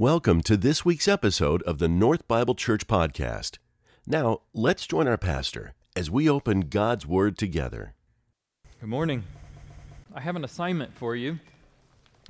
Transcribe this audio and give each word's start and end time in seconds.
Welcome 0.00 0.42
to 0.42 0.56
this 0.56 0.84
week's 0.84 1.08
episode 1.08 1.60
of 1.62 1.78
the 1.78 1.88
North 1.88 2.28
Bible 2.28 2.54
Church 2.54 2.86
Podcast. 2.86 3.58
Now, 4.06 4.42
let's 4.54 4.86
join 4.86 5.08
our 5.08 5.16
pastor 5.16 5.74
as 5.96 6.08
we 6.08 6.30
open 6.30 6.68
God's 6.68 7.04
Word 7.04 7.36
together. 7.36 7.94
Good 8.78 8.88
morning. 8.88 9.24
I 10.14 10.20
have 10.20 10.36
an 10.36 10.44
assignment 10.44 10.96
for 10.96 11.16
you. 11.16 11.40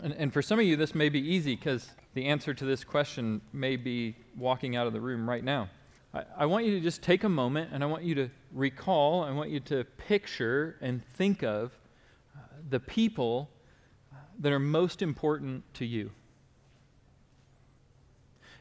And, 0.03 0.15
and 0.15 0.33
for 0.33 0.41
some 0.41 0.59
of 0.59 0.65
you, 0.65 0.77
this 0.77 0.95
may 0.95 1.11
be 1.11 1.21
easy 1.21 1.57
because 1.57 1.91
the 2.15 2.25
answer 2.25 2.55
to 2.55 2.65
this 2.65 2.85
question 2.85 3.43
may 3.53 3.77
be 3.77 4.17
walking 4.35 4.75
out 4.75 4.87
of 4.87 4.95
the 4.95 5.01
room 5.03 5.29
right 5.29 5.45
now. 5.45 5.69
I, 6.15 6.23
I 6.39 6.47
want 6.47 6.65
you 6.65 6.71
to 6.71 6.81
just 6.81 7.03
take 7.03 7.25
a 7.25 7.29
moment 7.29 7.69
and 7.71 7.85
I 7.85 7.87
want 7.87 8.03
you 8.03 8.15
to 8.15 8.31
recall, 8.51 9.25
I 9.25 9.31
want 9.31 9.51
you 9.51 9.61
to 9.61 9.85
picture 9.99 10.77
and 10.81 11.05
think 11.05 11.43
of 11.43 11.73
uh, 12.35 12.41
the 12.71 12.81
people 12.81 13.51
that 14.39 14.53
are 14.53 14.59
most 14.59 15.03
important 15.03 15.65
to 15.75 15.85
you 15.85 16.13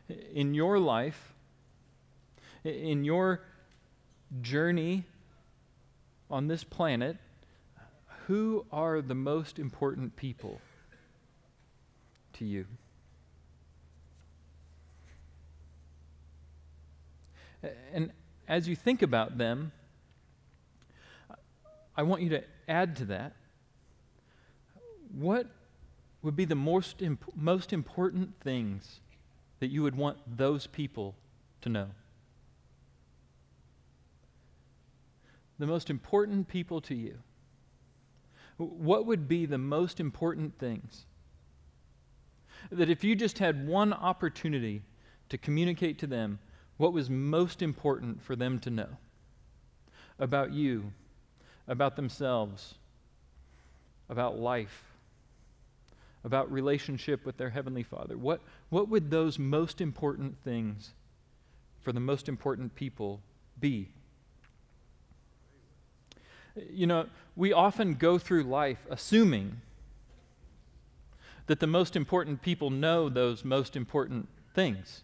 in 0.09 0.53
your 0.53 0.79
life, 0.79 1.33
in 2.63 3.03
your 3.03 3.41
journey 4.41 5.05
on 6.29 6.47
this 6.47 6.63
planet, 6.63 7.17
who 8.27 8.65
are 8.71 9.01
the 9.01 9.15
most 9.15 9.57
important 9.57 10.15
people 10.15 10.59
to 12.33 12.45
you? 12.45 12.65
And 17.93 18.11
as 18.47 18.67
you 18.67 18.75
think 18.75 19.01
about 19.01 19.37
them, 19.37 19.71
I 21.95 22.03
want 22.03 22.21
you 22.21 22.29
to 22.29 22.43
add 22.67 22.95
to 22.97 23.05
that 23.05 23.33
what 25.11 25.47
would 26.21 26.35
be 26.35 26.45
the 26.45 26.55
most, 26.55 27.01
imp- 27.01 27.35
most 27.35 27.73
important 27.73 28.39
things 28.41 28.99
that 29.59 29.67
you 29.67 29.83
would 29.83 29.95
want 29.95 30.17
those 30.37 30.67
people 30.67 31.15
to 31.61 31.69
know? 31.69 31.87
The 35.59 35.67
most 35.67 35.89
important 35.89 36.47
people 36.47 36.81
to 36.81 36.95
you. 36.95 37.17
What 38.57 39.05
would 39.05 39.27
be 39.27 39.45
the 39.45 39.57
most 39.57 39.99
important 39.99 40.57
things? 40.57 41.05
That 42.71 42.89
if 42.89 43.03
you 43.03 43.15
just 43.15 43.39
had 43.39 43.67
one 43.67 43.93
opportunity 43.93 44.83
to 45.29 45.37
communicate 45.37 45.99
to 45.99 46.07
them 46.07 46.39
what 46.77 46.93
was 46.93 47.09
most 47.09 47.61
important 47.61 48.21
for 48.21 48.35
them 48.35 48.59
to 48.59 48.69
know 48.69 48.97
about 50.19 50.53
you, 50.53 50.91
about 51.67 51.95
themselves, 51.95 52.75
about 54.09 54.39
life, 54.39 54.86
about 56.27 56.51
relationship 56.51 57.25
with 57.25 57.37
their 57.37 57.49
Heavenly 57.49 57.83
Father? 57.83 58.17
What, 58.17 58.41
what 58.69 58.89
would 58.89 59.09
those 59.09 59.39
most 59.39 59.81
important 59.81 60.37
things 60.43 60.91
for 61.81 61.91
the 61.91 61.99
most 61.99 62.27
important 62.27 62.75
people 62.75 63.21
be? 63.59 63.87
You 66.69 66.85
know, 66.85 67.05
we 67.35 67.53
often 67.53 67.95
go 67.95 68.17
through 68.17 68.43
life 68.43 68.85
assuming 68.89 69.61
that 71.45 71.61
the 71.61 71.67
most 71.67 71.95
important 71.95 72.41
people 72.41 72.69
know 72.69 73.07
those 73.07 73.45
most 73.45 73.77
important 73.77 74.27
things. 74.53 75.03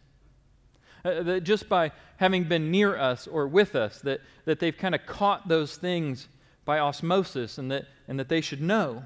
Uh, 1.06 1.24
that 1.24 1.44
just 1.44 1.70
by 1.70 1.92
having 2.18 2.44
been 2.44 2.70
near 2.70 2.98
us 2.98 3.28
or 3.28 3.48
with 3.48 3.76
us, 3.76 4.00
that, 4.02 4.20
that 4.44 4.60
they've 4.60 4.78
kind 4.78 4.94
of 4.94 5.06
caught 5.06 5.48
those 5.48 5.78
things 5.78 6.28
by 6.66 6.80
osmosis 6.80 7.58
and 7.58 7.72
that, 7.72 7.86
and 8.10 8.20
that 8.20 8.28
they 8.28 8.42
should 8.42 8.62
know. 8.62 9.04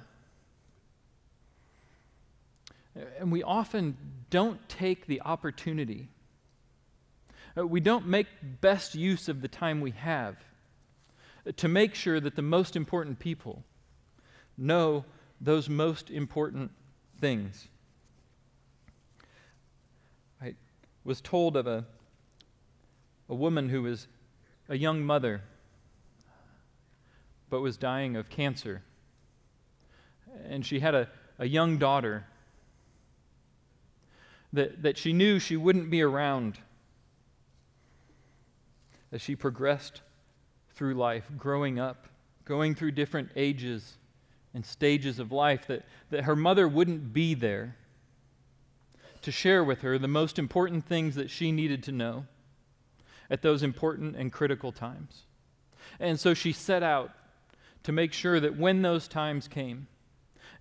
And 3.20 3.31
we 3.31 3.44
often 3.44 3.98
don't 4.30 4.67
take 4.70 5.08
the 5.08 5.22
opportunity. 5.22 6.09
Uh, 7.58 7.66
we 7.66 7.80
don't 7.80 8.08
make 8.08 8.28
best 8.62 8.96
use 8.96 9.30
of 9.30 9.41
the 9.41 9.47
time 9.47 9.81
we 9.81 9.91
have 9.91 10.35
to 11.56 11.68
make 11.68 11.96
sure 11.96 12.19
that 12.19 12.36
the 12.36 12.41
most 12.41 12.75
important 12.75 13.19
people 13.19 13.63
know 14.57 15.06
those 15.40 15.69
most 15.69 16.09
important 16.09 16.72
things. 17.19 17.68
I 20.41 20.56
was 21.03 21.22
told 21.22 21.56
of 21.56 21.68
a, 21.68 21.86
a 23.30 23.36
woman 23.36 23.69
who 23.69 23.84
was 23.84 24.07
a 24.68 24.78
young 24.78 25.03
mother 25.03 25.41
but 27.50 27.62
was 27.62 27.78
dying 27.78 28.16
of 28.18 28.30
cancer. 28.30 28.84
And 30.50 30.66
she 30.66 30.80
had 30.80 30.94
a, 30.94 31.07
a 31.40 31.47
young 31.47 31.78
daughter 31.78 32.25
that, 34.57 34.81
that 34.81 34.97
she 34.97 35.13
knew 35.13 35.40
she 35.40 35.56
wouldn't 35.56 35.90
be 35.90 36.01
around 36.01 36.57
as 39.12 39.22
she 39.22 39.35
progressed 39.35 40.01
through 40.72 40.95
life, 40.95 41.29
growing 41.38 41.79
up, 41.79 42.07
going 42.44 42.75
through 42.75 42.91
different 42.91 43.29
ages 43.35 43.97
and 44.53 44.66
stages 44.66 45.19
of 45.19 45.31
life, 45.31 45.68
that, 45.68 45.85
that 46.09 46.23
her 46.23 46.35
mother 46.35 46.68
wouldn't 46.68 47.13
be 47.13 47.34
there 47.34 47.75
to 49.22 49.31
share 49.31 49.63
with 49.63 49.81
her 49.81 49.97
the 49.97 50.07
most 50.07 50.40
important 50.40 50.85
things 50.85 51.16
that 51.16 51.29
she 51.29 51.51
needed 51.51 51.84
to 51.84 51.91
know 51.91 52.25
at 53.29 53.41
those 53.41 53.62
important 53.62 54.16
and 54.16 54.31
critical 54.31 54.72
times. 54.72 55.24
And 56.00 56.19
so 56.19 56.34
she 56.34 56.51
set 56.51 56.81
out 56.81 57.12
to 57.84 57.91
make 57.91 58.12
sure 58.12 58.39
that 58.39 58.57
when 58.57 58.81
those 58.81 59.07
times 59.07 59.47
came, 59.47 59.88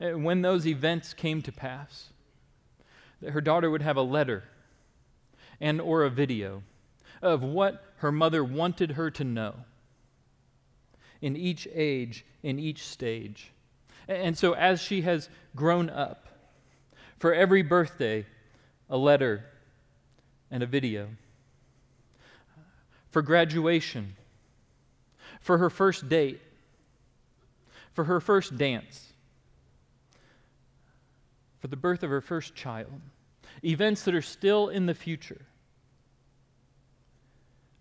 eh, 0.00 0.12
when 0.12 0.42
those 0.42 0.66
events 0.66 1.14
came 1.14 1.40
to 1.42 1.52
pass, 1.52 2.10
that 3.20 3.32
her 3.32 3.40
daughter 3.40 3.70
would 3.70 3.82
have 3.82 3.96
a 3.96 4.02
letter 4.02 4.44
and 5.60 5.80
or 5.80 6.04
a 6.04 6.10
video 6.10 6.62
of 7.22 7.42
what 7.42 7.82
her 7.98 8.12
mother 8.12 8.44
wanted 8.44 8.92
her 8.92 9.10
to 9.10 9.24
know 9.24 9.54
in 11.20 11.36
each 11.36 11.66
age, 11.72 12.24
in 12.42 12.58
each 12.58 12.86
stage. 12.86 13.52
And 14.06 14.36
so 14.36 14.52
as 14.52 14.80
she 14.80 15.02
has 15.02 15.28
grown 15.54 15.88
up, 15.90 16.26
for 17.18 17.32
every 17.32 17.62
birthday, 17.62 18.26
a 18.88 18.96
letter 18.96 19.44
and 20.50 20.62
a 20.62 20.66
video. 20.66 21.08
For 23.08 23.22
graduation, 23.22 24.16
for 25.40 25.58
her 25.58 25.70
first 25.70 26.08
date, 26.08 26.40
for 27.94 28.04
her 28.04 28.20
first 28.20 28.58
dance, 28.58 29.12
for 31.66 31.70
the 31.70 31.76
birth 31.76 32.04
of 32.04 32.10
her 32.10 32.20
first 32.20 32.54
child, 32.54 33.00
events 33.64 34.04
that 34.04 34.14
are 34.14 34.22
still 34.22 34.68
in 34.68 34.86
the 34.86 34.94
future, 34.94 35.46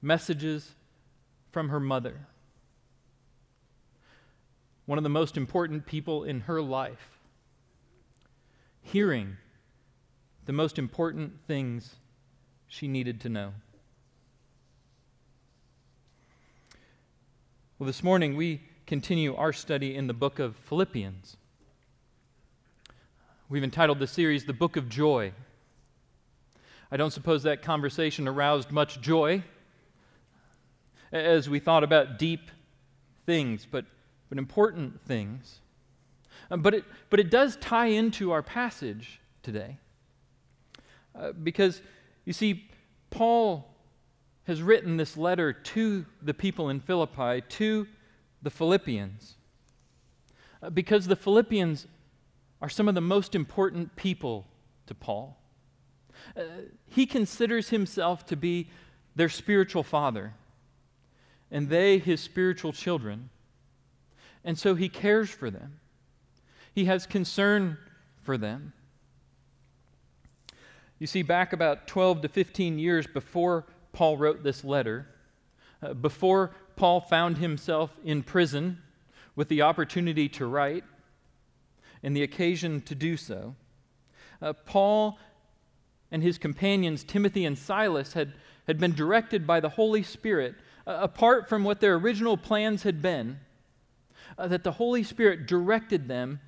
messages 0.02 0.74
from 1.52 1.70
her 1.70 1.80
mother, 1.80 2.26
one 4.88 4.98
of 4.98 5.04
the 5.04 5.10
most 5.10 5.38
important 5.38 5.86
people 5.86 6.24
in 6.24 6.40
her 6.40 6.64
life, 6.64 7.20
hearing 8.82 9.38
the 10.48 10.52
most 10.52 10.80
important 10.80 11.34
things 11.46 11.98
she 12.68 12.88
needed 12.88 13.22
to 13.22 13.30
know. 13.30 13.54
Well, 17.78 17.86
this 17.86 18.04
morning 18.04 18.36
we 18.36 18.64
continue 18.88 19.36
our 19.36 19.54
study 19.54 19.96
in 19.96 20.08
the 20.08 20.14
book 20.16 20.40
of 20.40 20.56
Philippians. 20.56 21.38
We've 23.48 23.64
entitled 23.64 24.00
the 24.00 24.08
series 24.08 24.46
The 24.46 24.54
Book 24.54 24.76
of 24.76 24.90
Joy. 24.90 25.32
I 26.92 26.98
don't 26.98 27.12
suppose 27.12 27.44
that 27.44 27.62
conversation 27.62 28.28
aroused 28.28 28.72
much 28.72 29.00
joy 29.02 29.44
as 31.12 31.48
we 31.48 31.60
thought 31.60 31.84
about 31.84 32.18
deep 32.18 32.50
things, 33.28 33.68
but, 33.70 33.86
but 34.30 34.40
important 34.40 35.00
things. 35.06 35.60
Uh, 36.50 36.58
but, 36.58 36.74
it, 36.74 36.86
but 37.12 37.20
it 37.20 37.30
does 37.30 37.56
tie 37.58 37.86
into 37.86 38.32
our 38.32 38.42
passage 38.42 39.22
today. 39.44 39.78
Uh, 41.14 41.32
because, 41.32 41.84
you 42.26 42.34
see, 42.34 42.68
Paul 43.12 43.72
has 44.46 44.64
written 44.64 44.98
this 44.98 45.16
letter 45.16 45.54
to 45.54 46.04
the 46.20 46.34
people 46.34 46.70
in 46.70 46.80
Philippi, 46.80 47.44
to 47.50 47.86
the 48.42 48.50
Philippians, 48.50 49.36
uh, 50.64 50.72
because 50.72 51.06
the 51.06 51.16
Philippians 51.16 51.86
are 52.66 52.70
some 52.70 52.88
of 52.88 52.96
the 52.96 53.02
most 53.02 53.36
important 53.36 53.96
people 53.96 54.48
to 54.88 54.96
Paul. 54.96 55.38
Uh, 56.36 56.42
he 56.88 57.06
considers 57.06 57.70
himself 57.70 58.26
to 58.26 58.36
be 58.36 58.72
their 59.16 59.30
spiritual 59.30 59.84
father, 59.84 60.34
and 61.52 61.70
they 61.70 62.00
his 62.00 62.22
spiritual 62.22 62.74
children. 62.74 63.30
And 64.44 64.58
so 64.58 64.74
he 64.74 64.90
cares 64.90 65.30
for 65.30 65.52
them, 65.52 65.80
he 66.74 66.86
has 66.86 67.06
concern 67.06 67.78
for 68.24 68.36
them. 68.36 68.74
You 70.98 71.06
see, 71.06 71.22
back 71.22 71.54
about 71.54 71.86
12 71.86 72.24
to 72.24 72.30
15 72.30 72.80
years 72.80 73.06
before 73.06 73.68
Paul 73.94 74.18
wrote 74.18 74.42
this 74.42 74.64
letter, 74.64 75.08
uh, 75.84 75.94
before 75.94 76.56
Paul 76.76 77.00
found 77.00 77.38
himself 77.38 77.92
in 78.04 78.24
prison 78.24 78.80
with 79.36 79.50
the 79.50 79.62
opportunity 79.62 80.28
to 80.30 80.48
write, 80.48 80.84
and 82.06 82.16
the 82.16 82.22
occasion 82.22 82.82
to 82.82 82.94
do 82.94 83.18
so, 83.18 83.56
uh, 84.40 84.54
Paul 84.54 85.18
and 86.12 86.22
his 86.22 86.38
companions, 86.38 87.04
Timothy 87.04 87.46
and 87.46 87.58
Silas, 87.58 88.14
had, 88.14 88.34
had 88.68 88.80
been 88.80 88.94
directed 88.94 89.48
by 89.48 89.60
the 89.60 89.70
Holy 89.70 90.04
Spirit, 90.04 90.54
uh, 90.86 91.00
apart 91.02 91.50
from 91.50 91.64
what 91.64 91.80
their 91.80 91.96
original 91.96 92.38
plans 92.38 92.84
had 92.84 93.02
been, 93.02 93.40
uh, 94.38 94.48
that 94.48 94.64
the 94.64 94.74
Holy 94.74 95.02
Spirit 95.02 95.48
directed 95.48 96.08
them 96.08 96.42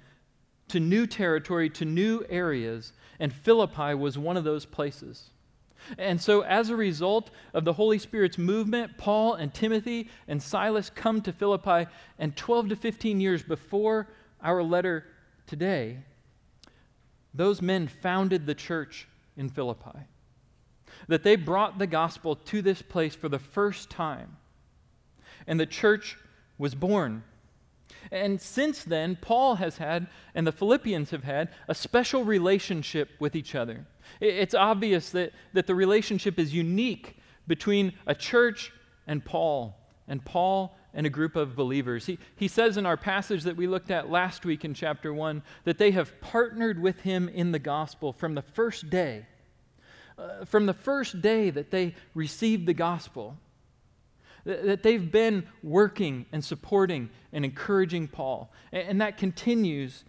to 0.67 0.79
new 0.79 1.07
territory, 1.07 1.71
to 1.71 1.85
new 1.85 2.23
areas, 2.29 2.93
and 3.19 3.33
Philippi 3.33 3.95
was 3.95 4.15
one 4.15 4.37
of 4.37 4.43
those 4.43 4.63
places. 4.65 5.31
And 5.97 6.21
so, 6.21 6.41
as 6.41 6.69
a 6.69 6.75
result 6.75 7.31
of 7.55 7.65
the 7.65 7.73
Holy 7.73 7.97
Spirit's 7.97 8.37
movement, 8.37 8.99
Paul 8.99 9.33
and 9.33 9.51
Timothy 9.51 10.07
and 10.27 10.43
Silas 10.43 10.91
come 10.91 11.19
to 11.21 11.33
Philippi, 11.33 11.89
and 12.19 12.35
12 12.35 12.69
to 12.69 12.75
15 12.75 13.19
years 13.19 13.41
before 13.41 14.07
our 14.39 14.61
letter 14.61 15.05
today, 15.47 15.97
those 17.33 17.61
men 17.61 17.87
founded 17.87 18.45
the 18.45 18.55
church 18.55 19.07
in 19.35 19.49
Philippi. 19.49 19.99
That 21.07 21.23
they 21.23 21.35
brought 21.35 21.79
the 21.79 21.87
gospel 21.87 22.35
to 22.35 22.61
this 22.61 22.81
place 22.81 23.15
for 23.15 23.29
the 23.29 23.39
first 23.39 23.89
time, 23.89 24.37
and 25.45 25.59
the 25.59 25.65
church 25.65 26.17
was 26.57 26.75
born. 26.75 27.23
And 28.11 28.41
since 28.41 28.83
then, 28.83 29.17
Paul 29.21 29.55
has 29.55 29.77
had, 29.77 30.07
and 30.33 30.47
the 30.47 30.51
Philippians 30.51 31.11
have 31.11 31.23
had, 31.23 31.49
a 31.67 31.75
special 31.75 32.23
relationship 32.23 33.09
with 33.19 33.35
each 33.35 33.55
other. 33.55 33.85
It's 34.19 34.53
obvious 34.53 35.09
that, 35.11 35.33
that 35.53 35.67
the 35.67 35.75
relationship 35.75 36.39
is 36.39 36.53
unique 36.53 37.17
between 37.47 37.93
a 38.05 38.15
church 38.15 38.71
and 39.05 39.23
Paul, 39.23 39.77
and 40.07 40.23
Paul 40.23 40.76
and 40.97 41.05
a 41.05 41.11
group 41.11 41.35
of 41.35 41.55
believers. 41.55 42.07
He, 42.07 42.17
he 42.35 42.47
says 42.47 42.75
in 42.75 42.87
our 42.87 42.97
passage 42.97 43.43
that 43.43 43.55
we 43.55 43.67
looked 43.67 43.91
at 43.91 44.09
last 44.09 44.45
week 44.45 44.65
in 44.65 44.73
chapter 44.73 45.13
1 45.13 45.43
that 45.63 45.77
they 45.77 45.91
have 45.91 46.19
partnered 46.21 46.81
with 46.81 47.01
him 47.01 47.29
in 47.29 47.51
the 47.51 47.59
gospel 47.59 48.11
from 48.11 48.33
the 48.33 48.41
first 48.41 48.89
day. 48.89 49.27
Uh, 50.17 50.43
from 50.45 50.65
the 50.65 50.73
first 50.73 51.21
day 51.21 51.51
that 51.51 51.69
they 51.69 51.93
received 52.15 52.65
the 52.65 52.73
gospel, 52.73 53.37
that 54.43 54.81
they've 54.81 55.11
been 55.11 55.47
working 55.61 56.25
and 56.31 56.43
supporting 56.43 57.11
and 57.31 57.45
encouraging 57.45 58.07
Paul. 58.07 58.51
And 58.71 58.99
that 58.99 59.19
continues 59.19 60.03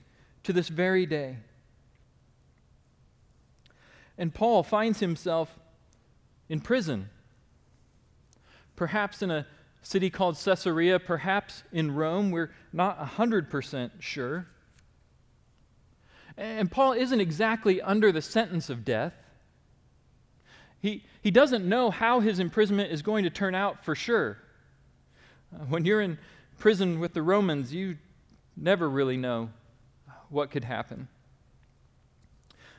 to 0.44 0.55
this 0.55 0.69
very 0.69 1.05
day. 1.05 1.37
And 4.17 4.32
Paul 4.32 4.62
finds 4.62 5.00
himself 5.00 5.55
in 6.49 6.61
prison, 6.61 7.11
perhaps 8.75 9.20
in 9.20 9.31
a 9.31 9.46
city 9.88 10.11
called 10.11 10.37
Caesarea, 10.37 10.99
perhaps 10.99 11.62
in 11.73 11.94
Rome. 11.94 12.31
We're 12.31 12.50
not 12.75 13.00
100% 13.00 13.90
sure. 14.00 14.46
And 16.37 16.70
Paul 16.70 16.93
isn't 16.93 17.19
exactly 17.19 17.81
under 17.81 18.12
the 18.12 18.20
sentence 18.20 18.69
of 18.69 18.85
death. 18.85 19.14
He, 20.82 21.05
he 21.23 21.31
doesn't 21.31 21.67
know 21.67 21.90
how 21.90 22.20
his 22.20 22.38
imprisonment 22.38 22.93
is 22.93 23.00
going 23.00 23.25
to 23.25 23.31
turn 23.31 23.55
out 23.55 23.82
for 23.82 23.94
sure. 23.94 24.37
Uh, 25.55 25.64
when 25.64 25.87
you're 25.87 26.02
in 26.02 26.19
prison 26.58 27.00
with 27.00 27.14
the 27.14 27.23
Romans, 27.23 27.73
you 27.73 27.96
never 28.58 28.91
really 28.91 29.17
know 29.17 29.49
what 30.29 30.50
could 30.50 30.64
happen. 30.64 31.08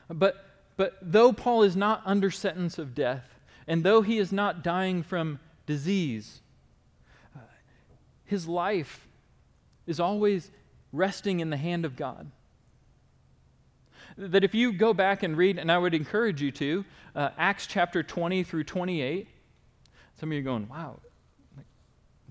But, 0.08 0.44
but 0.76 0.96
though 1.02 1.32
Paul 1.32 1.64
is 1.64 1.74
not 1.74 2.02
under 2.04 2.30
sentence 2.30 2.78
of 2.78 2.94
death, 2.94 3.40
and 3.66 3.82
though 3.82 4.02
he 4.02 4.18
is 4.18 4.30
not 4.30 4.62
dying 4.62 5.02
from 5.02 5.40
disease, 5.66 6.40
his 8.30 8.46
life 8.46 9.08
is 9.88 9.98
always 9.98 10.52
resting 10.92 11.40
in 11.40 11.50
the 11.50 11.56
hand 11.56 11.84
of 11.84 11.96
God 11.96 12.30
that 14.16 14.44
if 14.44 14.54
you 14.54 14.72
go 14.72 14.94
back 14.94 15.24
and 15.24 15.36
read, 15.36 15.58
and 15.58 15.70
I 15.70 15.76
would 15.76 15.94
encourage 15.94 16.40
you 16.40 16.52
to, 16.52 16.84
uh, 17.16 17.30
Acts 17.36 17.66
chapter 17.66 18.04
20 18.04 18.44
through 18.44 18.64
28, 18.64 19.26
some 20.20 20.28
of 20.28 20.32
you 20.32 20.38
are 20.38 20.44
going, 20.44 20.68
wow, 20.68 21.00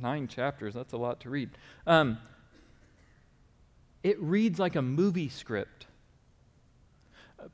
nine 0.01 0.30
chapters, 0.30 0.74
that's 0.74 0.94
a 0.94 0.98
lot 0.98 1.19
to 1.22 1.30
read. 1.30 1.50
Um, 1.86 2.18
it 4.01 4.18
reads 4.22 4.57
like 4.57 4.78
a 4.78 4.81
movie 4.81 5.28
script. 5.28 5.86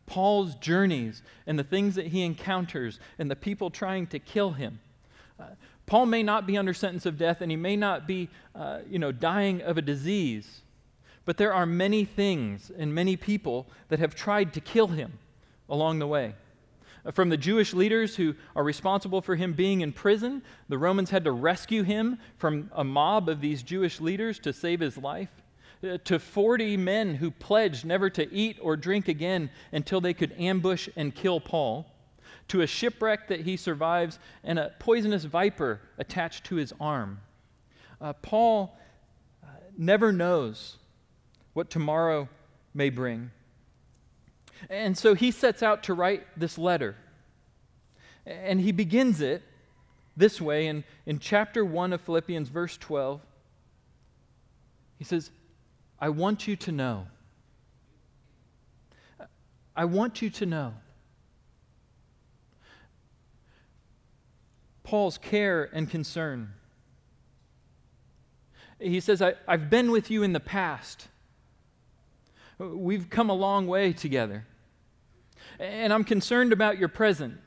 Paul's 0.05 0.53
journeys 0.53 1.23
and 1.47 1.57
the 1.57 1.63
things 1.63 1.95
that 1.95 2.07
he 2.07 2.21
encounters 2.21 2.99
and 3.17 3.31
the 3.31 3.35
people 3.35 3.71
trying 3.71 4.05
to 4.07 4.19
kill 4.19 4.51
him. 4.51 4.81
Paul 5.85 6.07
may 6.07 6.23
not 6.23 6.47
be 6.47 6.57
under 6.57 6.73
sentence 6.73 7.05
of 7.05 7.17
death 7.17 7.41
and 7.41 7.51
he 7.51 7.57
may 7.57 7.75
not 7.75 8.07
be, 8.07 8.29
uh, 8.55 8.79
you 8.89 8.99
know, 8.99 9.11
dying 9.11 9.61
of 9.61 9.77
a 9.77 9.81
disease. 9.81 10.61
But 11.25 11.37
there 11.37 11.53
are 11.53 11.65
many 11.65 12.05
things 12.05 12.71
and 12.75 12.93
many 12.93 13.15
people 13.17 13.67
that 13.89 13.99
have 13.99 14.15
tried 14.15 14.53
to 14.53 14.61
kill 14.61 14.87
him 14.87 15.19
along 15.69 15.99
the 15.99 16.07
way. 16.07 16.35
Uh, 17.05 17.11
from 17.11 17.29
the 17.29 17.37
Jewish 17.37 17.73
leaders 17.73 18.15
who 18.15 18.35
are 18.55 18.63
responsible 18.63 19.21
for 19.21 19.35
him 19.35 19.53
being 19.53 19.81
in 19.81 19.91
prison, 19.91 20.41
the 20.69 20.77
Romans 20.77 21.09
had 21.09 21.23
to 21.25 21.31
rescue 21.31 21.83
him 21.83 22.17
from 22.37 22.71
a 22.73 22.83
mob 22.83 23.29
of 23.29 23.41
these 23.41 23.61
Jewish 23.63 24.01
leaders 24.01 24.39
to 24.39 24.53
save 24.53 24.79
his 24.79 24.97
life. 24.97 25.29
Uh, 25.83 25.97
to 26.05 26.17
40 26.19 26.77
men 26.77 27.15
who 27.15 27.29
pledged 27.29 27.85
never 27.85 28.09
to 28.09 28.31
eat 28.33 28.57
or 28.61 28.75
drink 28.75 29.07
again 29.07 29.49
until 29.71 30.01
they 30.01 30.13
could 30.13 30.33
ambush 30.37 30.89
and 30.95 31.13
kill 31.13 31.39
Paul. 31.39 31.85
To 32.49 32.61
a 32.61 32.67
shipwreck 32.67 33.27
that 33.29 33.41
he 33.41 33.57
survives 33.57 34.19
and 34.43 34.59
a 34.59 34.73
poisonous 34.79 35.23
viper 35.23 35.81
attached 35.97 36.45
to 36.45 36.55
his 36.55 36.73
arm. 36.79 37.21
Uh, 37.99 38.13
Paul 38.13 38.77
uh, 39.43 39.47
never 39.77 40.11
knows 40.11 40.77
what 41.53 41.69
tomorrow 41.69 42.29
may 42.73 42.89
bring. 42.89 43.31
And 44.69 44.97
so 44.97 45.13
he 45.15 45.31
sets 45.31 45.63
out 45.63 45.83
to 45.83 45.93
write 45.93 46.23
this 46.37 46.57
letter. 46.57 46.95
And 48.25 48.59
he 48.59 48.71
begins 48.71 49.21
it 49.21 49.43
this 50.17 50.39
way 50.39 50.67
in, 50.67 50.83
in 51.05 51.19
chapter 51.19 51.63
1 51.63 51.93
of 51.93 52.01
Philippians, 52.01 52.49
verse 52.49 52.77
12. 52.77 53.21
He 54.97 55.03
says, 55.03 55.31
I 55.99 56.09
want 56.09 56.47
you 56.47 56.55
to 56.57 56.71
know. 56.71 57.07
I 59.75 59.85
want 59.85 60.21
you 60.21 60.29
to 60.31 60.45
know. 60.45 60.73
Paul's 64.85 65.17
care 65.17 65.69
and 65.73 65.89
concern. 65.89 66.53
He 68.79 68.99
says, 68.99 69.21
I, 69.21 69.33
have 69.47 69.69
been 69.69 69.91
with 69.91 70.11
you 70.11 70.23
in 70.23 70.31
the 70.31 70.39
past. 70.39 71.07
We've 72.59 73.09
come 73.09 73.29
a 73.29 73.33
long 73.33 73.67
way 73.67 73.91
together. 73.91 74.45
And 75.59 75.91
I'm 75.91 76.03
concerned 76.03 76.53
about 76.53 76.77
your 76.77 76.87
present. 76.87 77.37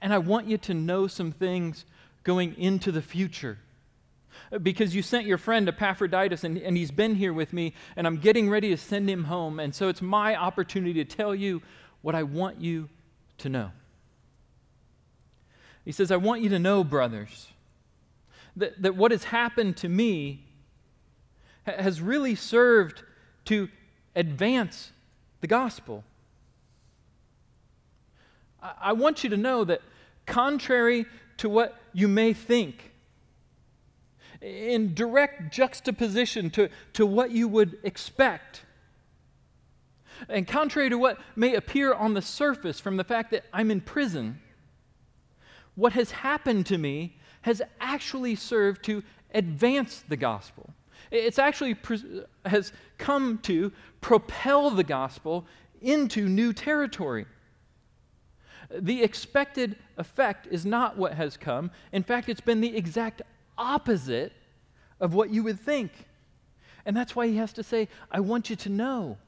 And 0.00 0.12
I 0.12 0.18
want 0.18 0.48
you 0.48 0.58
to 0.58 0.74
know 0.74 1.06
some 1.06 1.32
things 1.32 1.84
going 2.24 2.56
into 2.58 2.90
the 2.90 3.02
future. 3.02 3.58
Because 4.62 4.94
you 4.94 5.02
sent 5.02 5.26
your 5.26 5.38
friend 5.38 5.68
Epaphroditus, 5.68 6.42
and, 6.44 6.58
and 6.58 6.76
he's 6.76 6.90
been 6.90 7.14
here 7.14 7.32
with 7.32 7.52
me, 7.52 7.74
and 7.96 8.06
I'm 8.06 8.16
getting 8.16 8.50
ready 8.50 8.70
to 8.70 8.76
send 8.76 9.08
him 9.08 9.24
home. 9.24 9.60
And 9.60 9.74
so 9.74 9.88
it's 9.88 10.02
my 10.02 10.36
opportunity 10.36 11.04
to 11.04 11.04
tell 11.04 11.34
you 11.34 11.62
what 12.00 12.14
I 12.14 12.22
want 12.22 12.60
you 12.60 12.88
to 13.38 13.48
know. 13.48 13.70
He 15.84 15.92
says, 15.92 16.10
I 16.10 16.16
want 16.16 16.42
you 16.42 16.48
to 16.50 16.58
know, 16.58 16.84
brothers, 16.84 17.48
that, 18.56 18.80
that 18.82 18.94
what 18.94 19.10
has 19.10 19.24
happened 19.24 19.76
to 19.78 19.88
me 19.88 20.44
has 21.64 22.00
really 22.00 22.34
served 22.34 23.02
to 23.46 23.68
advance 24.14 24.92
the 25.40 25.46
gospel. 25.46 26.04
I 28.60 28.92
want 28.92 29.24
you 29.24 29.30
to 29.30 29.36
know 29.36 29.64
that, 29.64 29.80
contrary 30.26 31.06
to 31.38 31.48
what 31.48 31.80
you 31.92 32.06
may 32.06 32.32
think, 32.32 32.92
in 34.40 34.94
direct 34.94 35.52
juxtaposition 35.52 36.50
to, 36.50 36.68
to 36.92 37.06
what 37.06 37.30
you 37.30 37.48
would 37.48 37.78
expect, 37.82 38.62
and 40.28 40.46
contrary 40.46 40.90
to 40.90 40.98
what 40.98 41.18
may 41.34 41.54
appear 41.54 41.92
on 41.92 42.14
the 42.14 42.22
surface 42.22 42.78
from 42.78 42.96
the 42.96 43.04
fact 43.04 43.32
that 43.32 43.44
I'm 43.52 43.70
in 43.70 43.80
prison, 43.80 44.40
what 45.74 45.92
has 45.92 46.10
happened 46.10 46.66
to 46.66 46.78
me 46.78 47.16
has 47.42 47.62
actually 47.80 48.34
served 48.34 48.84
to 48.84 49.02
advance 49.34 50.04
the 50.08 50.16
gospel. 50.16 50.70
It's 51.10 51.38
actually 51.38 51.74
pre- 51.74 52.22
has 52.46 52.72
come 52.98 53.38
to 53.42 53.72
propel 54.00 54.70
the 54.70 54.84
gospel 54.84 55.46
into 55.80 56.28
new 56.28 56.52
territory. 56.52 57.26
The 58.70 59.02
expected 59.02 59.76
effect 59.98 60.46
is 60.50 60.64
not 60.64 60.96
what 60.96 61.14
has 61.14 61.36
come. 61.36 61.70
In 61.92 62.02
fact, 62.02 62.28
it's 62.28 62.40
been 62.40 62.60
the 62.60 62.74
exact 62.74 63.22
opposite 63.58 64.32
of 65.00 65.14
what 65.14 65.30
you 65.30 65.42
would 65.42 65.60
think. 65.60 65.90
And 66.86 66.96
that's 66.96 67.14
why 67.14 67.26
he 67.26 67.36
has 67.36 67.52
to 67.54 67.62
say, 67.62 67.88
I 68.10 68.20
want 68.20 68.48
you 68.48 68.56
to 68.56 68.68
know. 68.68 69.18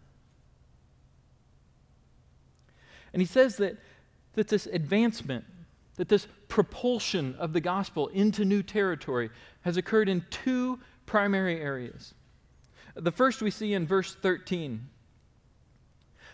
And 3.12 3.20
he 3.20 3.26
says 3.26 3.56
that, 3.58 3.76
that 4.34 4.48
this 4.48 4.66
advancement, 4.66 5.44
that 5.96 6.08
this 6.08 6.26
propulsion 6.48 7.34
of 7.38 7.52
the 7.52 7.60
gospel 7.60 8.08
into 8.08 8.44
new 8.44 8.62
territory 8.62 9.30
has 9.62 9.76
occurred 9.76 10.08
in 10.08 10.24
two 10.30 10.78
primary 11.06 11.60
areas. 11.60 12.14
The 12.94 13.12
first 13.12 13.42
we 13.42 13.50
see 13.50 13.74
in 13.74 13.86
verse 13.86 14.14
13 14.14 14.88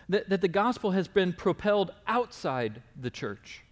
that, 0.09 0.29
that 0.29 0.41
the 0.41 0.47
gospel 0.47 0.91
has 0.91 1.07
been 1.07 1.33
propelled 1.33 1.91
outside 2.07 2.81
the 2.99 3.09
church. 3.09 3.63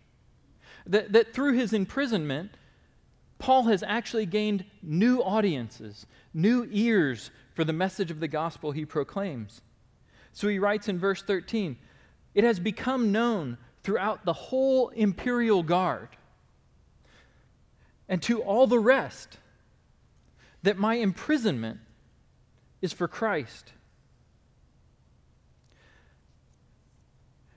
That, 0.88 1.12
that 1.12 1.34
through 1.34 1.54
his 1.54 1.74
imprisonment, 1.74 2.52
Paul 3.38 3.64
has 3.64 3.84
actually 3.84 4.26
gained 4.26 4.66
new 4.82 5.22
audiences, 5.22 6.06
new 6.34 6.68
ears 6.72 7.32
for 7.54 7.64
the 7.64 7.74
message 7.74 8.12
of 8.12 8.20
the 8.20 8.28
gospel 8.28 8.72
he 8.72 8.86
proclaims. 8.86 9.62
So 10.34 10.48
he 10.48 10.60
writes 10.60 10.88
in 10.88 11.00
verse 11.00 11.22
13 11.22 11.78
It 12.36 12.44
has 12.44 12.60
become 12.60 13.12
known 13.12 13.58
throughout 13.84 14.26
the 14.26 14.34
whole 14.34 14.90
imperial 14.90 15.64
guard 15.64 16.10
and 18.08 18.22
to 18.24 18.42
all 18.42 18.68
the 18.68 18.80
rest 18.80 19.38
that 20.64 20.78
my 20.78 20.96
imprisonment 20.96 21.80
is 22.82 22.92
for 22.92 23.08
Christ. 23.08 23.74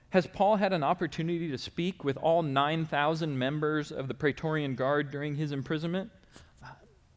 Has 0.09 0.27
Paul 0.27 0.57
had 0.57 0.73
an 0.73 0.83
opportunity 0.83 1.49
to 1.49 1.57
speak 1.57 2.03
with 2.03 2.17
all 2.17 2.43
9,000 2.43 3.37
members 3.37 3.91
of 3.91 4.07
the 4.07 4.13
Praetorian 4.13 4.75
Guard 4.75 5.09
during 5.09 5.35
his 5.35 5.51
imprisonment? 5.51 6.11
Uh, 6.63 6.67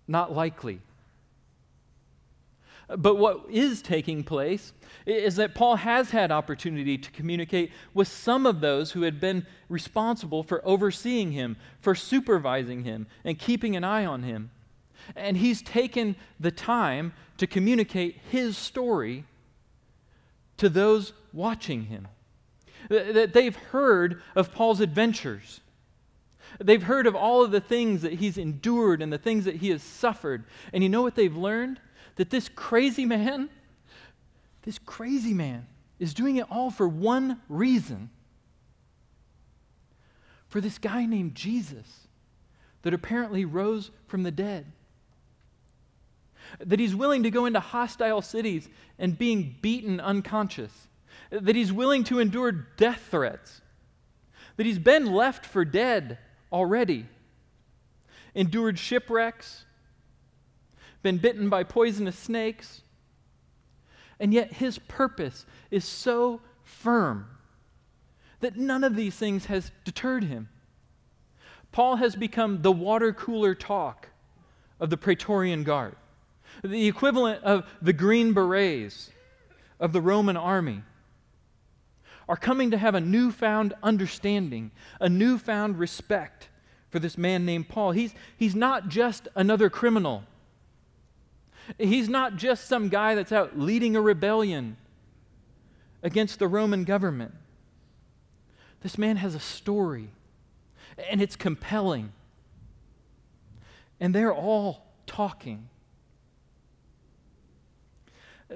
not 0.09 0.33
likely. 0.33 0.81
But 2.89 3.17
what 3.17 3.47
is 3.51 3.83
taking 3.83 4.23
place 4.23 4.73
is 5.07 5.37
that 5.37 5.55
Paul 5.55 5.77
has 5.77 6.11
had 6.11 6.31
opportunity 6.31 6.97
to 6.97 7.11
communicate 7.11 7.73
with 7.95 8.07
some 8.07 8.47
of 8.47 8.61
those 8.61 8.93
who 8.93 9.03
had 9.03 9.21
been 9.21 9.45
responsible 9.69 10.45
for 10.45 10.65
overseeing 10.65 11.33
him, 11.33 11.57
for 11.81 11.95
supervising 11.97 12.85
him, 12.85 13.09
and 13.25 13.39
keeping 13.39 13.75
an 13.75 13.83
eye 13.83 14.05
on 14.05 14.23
him. 14.23 14.51
And 15.17 15.37
he's 15.37 15.63
taken 15.63 16.15
the 16.39 16.53
time 16.53 17.13
to 17.39 17.47
communicate 17.47 18.21
his 18.31 18.57
story 18.57 19.25
to 20.57 20.69
those 20.69 21.13
watching 21.33 21.87
him 21.87 22.09
that 22.89 23.33
they've 23.33 23.57
heard 23.57 24.23
of 24.35 24.53
Paul's 24.53 24.81
adventures. 24.81 25.61
They've 26.61 26.83
heard 26.83 27.07
of 27.07 27.17
all 27.17 27.43
of 27.43 27.51
the 27.51 27.61
things 27.61 28.03
that 28.03 28.15
he's 28.15 28.39
endured 28.39 29.03
and 29.03 29.13
the 29.13 29.19
things 29.19 29.45
that 29.45 29.57
he 29.57 29.71
has 29.71 29.83
suffered. 29.83 30.45
And 30.73 30.83
you 30.83 30.89
know 30.89 31.03
what 31.03 31.17
they've 31.17 31.37
learned? 31.37 31.81
That 32.17 32.31
this 32.31 32.49
crazy 32.49 33.05
man, 33.05 33.49
this 34.63 34.79
crazy 34.79 35.35
man, 35.35 35.67
is 35.99 36.13
doing 36.13 36.37
it 36.37 36.47
all 36.51 36.71
for 36.71 36.89
one 36.89 37.41
reason. 37.49 38.11
For 40.49 40.61
this 40.61 40.79
guy 40.79 41.07
named 41.07 41.35
Jesus 41.35 42.09
that 42.83 42.95
apparently 42.95 43.45
rose 43.45 43.91
from 44.07 44.23
the 44.23 44.31
dead. 44.31 44.67
That 46.61 46.81
he's 46.81 46.95
willing 46.95 47.23
to 47.25 47.31
go 47.31 47.45
into 47.45 47.61
hostile 47.61 48.23
cities 48.23 48.69
and 48.99 49.19
being 49.19 49.57
beaten 49.61 50.01
unconscious. 50.01 50.73
That 51.31 51.57
he's 51.57 51.73
willing 51.73 52.05
to 52.05 52.21
endure 52.21 52.53
death 52.53 53.09
threats, 53.11 53.61
that 54.57 54.65
he's 54.65 54.79
been 54.79 55.07
left 55.07 55.45
for 55.45 55.65
dead 55.65 56.19
already, 56.53 57.07
endured 58.35 58.79
shipwrecks, 58.79 59.66
been 61.07 61.19
bitten 61.19 61.49
by 61.49 61.63
poisonous 61.63 62.19
snakes, 62.19 62.83
and 64.19 64.35
yet 64.35 64.55
his 64.55 64.77
purpose 64.77 65.47
is 65.71 65.85
so 65.85 66.41
firm 66.65 67.29
that 68.41 68.57
none 68.57 68.83
of 68.83 68.97
these 68.97 69.15
things 69.15 69.45
has 69.45 69.71
deterred 69.85 70.25
him. 70.25 70.49
Paul 71.71 71.95
has 71.95 72.17
become 72.17 72.61
the 72.63 72.73
water 72.73 73.13
cooler 73.13 73.55
talk 73.55 74.09
of 74.81 74.91
the 74.91 74.97
Praetorian 74.97 75.63
Guard, 75.63 75.95
the 76.65 76.89
equivalent 76.89 77.45
of 77.45 77.65
the 77.81 77.93
Green 77.93 78.35
Berets 78.35 79.11
of 79.79 79.93
the 79.93 80.01
Roman 80.01 80.37
army 80.37 80.83
are 82.29 82.37
coming 82.37 82.73
to 82.73 82.79
have 82.79 82.97
a 82.97 83.01
newfound 83.01 83.75
understanding, 83.81 84.73
a 85.01 85.09
newfound 85.09 85.79
respect 85.79 86.49
for 86.91 86.99
this 86.99 87.17
man 87.17 87.47
named 87.47 87.69
Paul. 87.69 87.93
He's, 87.93 88.13
he's 88.37 88.57
not 88.57 88.89
just 88.89 89.29
another 89.37 89.71
criminal, 89.71 90.25
he's 91.79 92.09
not 92.09 92.37
just 92.37 92.67
some 92.67 92.89
guy 92.89 93.15
that's 93.15 93.33
out 93.33 93.59
leading 93.59 93.97
a 93.97 94.01
rebellion 94.01 94.77
against 96.03 96.39
the 96.39 96.49
Roman 96.49 96.85
government. 96.85 97.35
This 98.83 98.99
man 98.99 99.17
has 99.17 99.35
a 99.35 99.41
story, 99.41 100.11
and 101.11 101.21
it's 101.21 101.37
compelling. 101.37 102.13
And 103.99 104.15
they're 104.15 104.35
all 104.35 104.87
talking. 105.07 105.69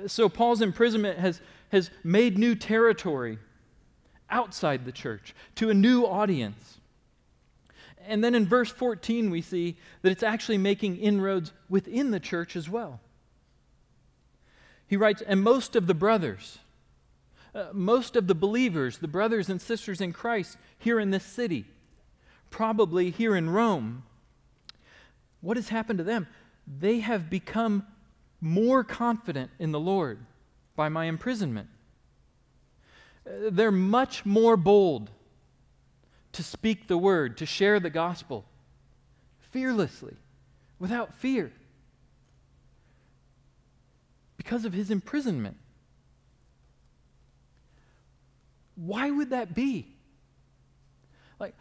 So, 0.06 0.28
Paul's 0.28 0.62
imprisonment 0.62 1.18
has, 1.18 1.40
has 1.72 1.90
made 2.04 2.38
new 2.38 2.54
territory 2.54 3.38
outside 4.30 4.84
the 4.84 4.92
church 4.92 5.34
to 5.56 5.70
a 5.70 5.74
new 5.74 6.04
audience. 6.04 6.79
And 8.06 8.24
then 8.24 8.34
in 8.34 8.46
verse 8.46 8.70
14, 8.70 9.30
we 9.30 9.42
see 9.42 9.76
that 10.02 10.10
it's 10.10 10.22
actually 10.22 10.58
making 10.58 10.96
inroads 10.96 11.52
within 11.68 12.10
the 12.10 12.20
church 12.20 12.56
as 12.56 12.68
well. 12.68 13.00
He 14.86 14.96
writes, 14.96 15.22
And 15.22 15.42
most 15.42 15.76
of 15.76 15.86
the 15.86 15.94
brothers, 15.94 16.58
uh, 17.54 17.66
most 17.72 18.16
of 18.16 18.26
the 18.26 18.34
believers, 18.34 18.98
the 18.98 19.08
brothers 19.08 19.48
and 19.48 19.60
sisters 19.60 20.00
in 20.00 20.12
Christ 20.12 20.56
here 20.78 20.98
in 20.98 21.10
this 21.10 21.24
city, 21.24 21.64
probably 22.50 23.10
here 23.10 23.36
in 23.36 23.50
Rome, 23.50 24.02
what 25.40 25.56
has 25.56 25.68
happened 25.68 25.98
to 25.98 26.04
them? 26.04 26.26
They 26.66 27.00
have 27.00 27.30
become 27.30 27.86
more 28.40 28.82
confident 28.82 29.50
in 29.58 29.70
the 29.70 29.80
Lord 29.80 30.18
by 30.76 30.88
my 30.88 31.04
imprisonment 31.04 31.68
they're 33.24 33.70
much 33.70 34.24
more 34.24 34.56
bold 34.56 35.10
to 36.32 36.42
speak 36.42 36.86
the 36.86 36.98
word, 36.98 37.36
to 37.38 37.46
share 37.46 37.80
the 37.80 37.90
gospel 37.90 38.44
fearlessly, 39.40 40.16
without 40.78 41.14
fear, 41.14 41.52
because 44.36 44.64
of 44.64 44.72
his 44.72 44.90
imprisonment. 44.90 45.56
Why 48.76 49.10
would 49.10 49.30
that 49.30 49.54
be? 49.54 49.88
Like, 51.38 51.54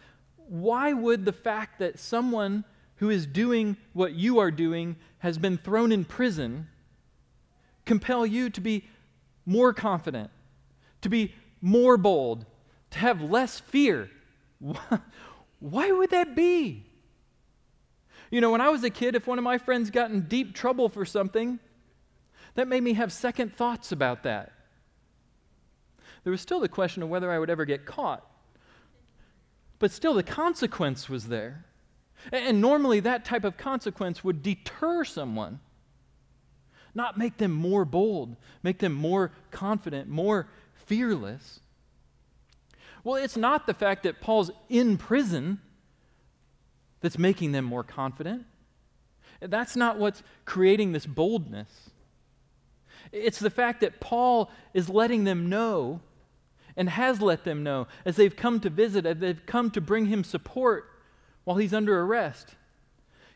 why 0.48 0.94
would 0.94 1.26
the 1.26 1.34
fact 1.34 1.80
that 1.80 2.00
someone 2.00 2.64
who 2.98 3.10
is 3.10 3.26
doing 3.26 3.78
what 3.94 4.14
you 4.14 4.40
are 4.40 4.52
doing 4.52 4.96
has 5.20 5.38
been 5.38 5.58
thrown 5.58 5.92
in 5.92 6.06
prison 6.06 6.68
compel 7.86 8.26
you 8.26 8.50
to 8.52 8.62
be 8.62 8.86
more 9.46 9.74
confident, 9.74 10.30
to 11.02 11.10
be 11.10 11.34
more 11.62 11.98
bold, 11.98 12.46
to 12.92 13.00
have 13.00 13.22
less 13.22 13.60
fear. 13.60 14.10
Why 15.60 15.92
would 15.92 16.10
that 16.12 16.36
be? 16.36 16.86
You 18.32 18.42
know, 18.42 18.52
when 18.52 18.62
I 18.62 18.70
was 18.70 18.84
a 18.84 18.90
kid, 18.90 19.16
if 19.16 19.28
one 19.28 19.38
of 19.38 19.44
my 19.44 19.58
friends 19.58 19.90
got 19.90 20.12
in 20.12 20.22
deep 20.22 20.54
trouble 20.54 20.90
for 20.90 21.06
something, 21.06 21.60
that 22.56 22.68
made 22.68 22.84
me 22.84 22.94
have 22.94 23.12
second 23.12 23.56
thoughts 23.56 23.92
about 23.92 24.24
that. 24.24 24.52
There 26.24 26.32
was 26.32 26.42
still 26.42 26.60
the 26.60 26.70
question 26.70 27.02
of 27.02 27.10
whether 27.10 27.32
I 27.32 27.40
would 27.40 27.50
ever 27.50 27.66
get 27.66 27.86
caught. 27.86 28.26
But 29.80 29.92
still, 29.92 30.14
the 30.14 30.24
consequence 30.24 31.10
was 31.10 31.28
there. 31.28 31.66
And 32.32 32.60
normally, 32.60 33.00
that 33.00 33.24
type 33.24 33.46
of 33.46 33.56
consequence 33.58 34.24
would 34.24 34.44
deter 34.44 35.06
someone, 35.06 35.62
not 36.94 37.18
make 37.18 37.38
them 37.38 37.52
more 37.52 37.86
bold, 37.86 38.36
make 38.62 38.80
them 38.80 38.94
more 38.94 39.32
confident, 39.52 40.10
more 40.10 40.50
fearless? 40.74 41.62
Well, 43.04 43.16
it's 43.16 43.38
not 43.38 43.66
the 43.66 43.74
fact 43.74 44.04
that 44.04 44.22
Paul's 44.22 44.52
in 44.68 44.98
prison 44.98 45.60
that's 47.02 47.18
making 47.18 47.52
them 47.52 47.66
more 47.66 47.84
confident. 47.84 48.46
That's 49.42 49.76
not 49.76 49.98
what's 49.98 50.22
creating 50.46 50.92
this 50.92 51.06
boldness. 51.06 51.90
It's 53.12 53.40
the 53.40 53.50
fact 53.50 53.82
that 53.82 54.00
Paul 54.00 54.52
is 54.74 54.90
letting 54.90 55.24
them 55.24 55.50
know 55.50 56.02
and 56.76 56.90
has 56.90 57.22
let 57.22 57.44
them 57.44 57.64
know 57.64 57.88
as 58.06 58.16
they've 58.16 58.36
come 58.36 58.60
to 58.62 58.70
visit, 58.70 59.06
as 59.06 59.18
they've 59.18 59.46
come 59.46 59.72
to 59.72 59.82
bring 59.82 60.06
him 60.06 60.24
support 60.24 60.90
while 61.44 61.58
he's 61.58 61.74
under 61.74 62.00
arrest. 62.02 62.56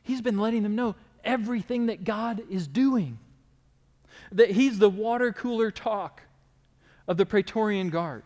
He's 0.04 0.22
been 0.22 0.38
letting 0.38 0.64
them 0.64 0.76
know 0.76 0.96
everything 1.24 1.86
that 1.88 2.04
God 2.04 2.44
is 2.50 2.68
doing. 2.68 3.20
That 4.32 4.52
he's 4.52 4.80
the 4.80 4.90
water 4.90 5.32
cooler 5.32 5.72
talk 5.72 6.22
of 7.08 7.18
the 7.18 7.26
Praetorian 7.26 7.90
Guard. 7.90 8.24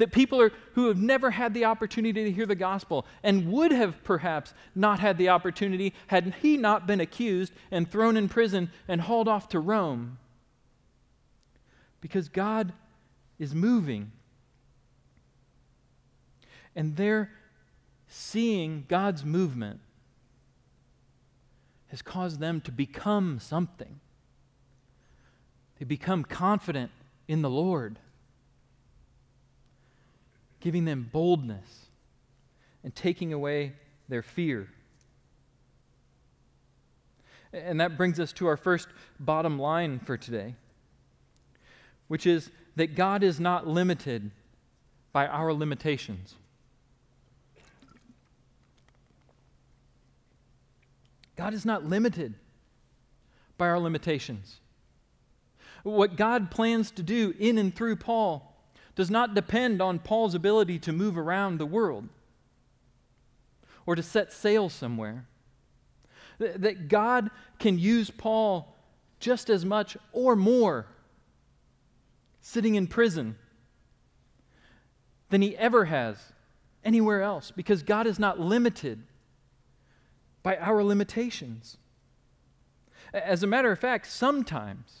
That 0.00 0.12
people 0.12 0.40
are, 0.40 0.50
who 0.72 0.88
have 0.88 0.96
never 0.96 1.30
had 1.30 1.52
the 1.52 1.66
opportunity 1.66 2.24
to 2.24 2.32
hear 2.32 2.46
the 2.46 2.54
gospel 2.54 3.04
and 3.22 3.52
would 3.52 3.70
have 3.70 4.02
perhaps 4.02 4.54
not 4.74 4.98
had 4.98 5.18
the 5.18 5.28
opportunity 5.28 5.92
had 6.06 6.34
he 6.40 6.56
not 6.56 6.86
been 6.86 7.00
accused 7.00 7.52
and 7.70 7.88
thrown 7.88 8.16
in 8.16 8.26
prison 8.26 8.70
and 8.88 9.02
hauled 9.02 9.28
off 9.28 9.50
to 9.50 9.60
Rome. 9.60 10.16
Because 12.00 12.30
God 12.30 12.72
is 13.38 13.54
moving. 13.54 14.10
And 16.74 16.96
they're 16.96 17.30
seeing 18.08 18.86
God's 18.88 19.22
movement 19.22 19.80
has 21.88 22.00
caused 22.00 22.40
them 22.40 22.62
to 22.62 22.72
become 22.72 23.38
something. 23.38 24.00
They 25.78 25.84
become 25.84 26.24
confident 26.24 26.90
in 27.28 27.42
the 27.42 27.50
Lord. 27.50 27.98
Giving 30.60 30.84
them 30.84 31.08
boldness 31.12 31.86
and 32.84 32.94
taking 32.94 33.32
away 33.32 33.72
their 34.08 34.22
fear. 34.22 34.68
And 37.52 37.80
that 37.80 37.96
brings 37.96 38.20
us 38.20 38.32
to 38.34 38.46
our 38.46 38.56
first 38.56 38.88
bottom 39.18 39.58
line 39.58 39.98
for 39.98 40.16
today, 40.16 40.54
which 42.08 42.26
is 42.26 42.50
that 42.76 42.94
God 42.94 43.22
is 43.22 43.40
not 43.40 43.66
limited 43.66 44.30
by 45.12 45.26
our 45.26 45.52
limitations. 45.52 46.34
God 51.36 51.54
is 51.54 51.64
not 51.64 51.84
limited 51.86 52.34
by 53.56 53.68
our 53.68 53.80
limitations. 53.80 54.60
What 55.82 56.16
God 56.16 56.50
plans 56.50 56.90
to 56.92 57.02
do 57.02 57.34
in 57.38 57.56
and 57.58 57.74
through 57.74 57.96
Paul 57.96 58.49
does 58.94 59.10
not 59.10 59.34
depend 59.34 59.80
on 59.80 59.98
Paul's 59.98 60.34
ability 60.34 60.78
to 60.80 60.92
move 60.92 61.16
around 61.16 61.58
the 61.58 61.66
world 61.66 62.08
or 63.86 63.94
to 63.94 64.02
set 64.02 64.32
sail 64.32 64.68
somewhere. 64.68 65.26
That 66.38 66.88
God 66.88 67.30
can 67.58 67.78
use 67.78 68.10
Paul 68.10 68.76
just 69.18 69.50
as 69.50 69.64
much 69.64 69.96
or 70.12 70.34
more 70.34 70.86
sitting 72.40 72.74
in 72.74 72.86
prison 72.86 73.36
than 75.28 75.42
he 75.42 75.56
ever 75.56 75.84
has 75.86 76.32
anywhere 76.84 77.22
else 77.22 77.50
because 77.50 77.82
God 77.82 78.06
is 78.06 78.18
not 78.18 78.40
limited 78.40 79.02
by 80.42 80.56
our 80.56 80.82
limitations. 80.82 81.76
As 83.12 83.42
a 83.42 83.46
matter 83.46 83.70
of 83.70 83.78
fact, 83.78 84.06
sometimes, 84.06 85.00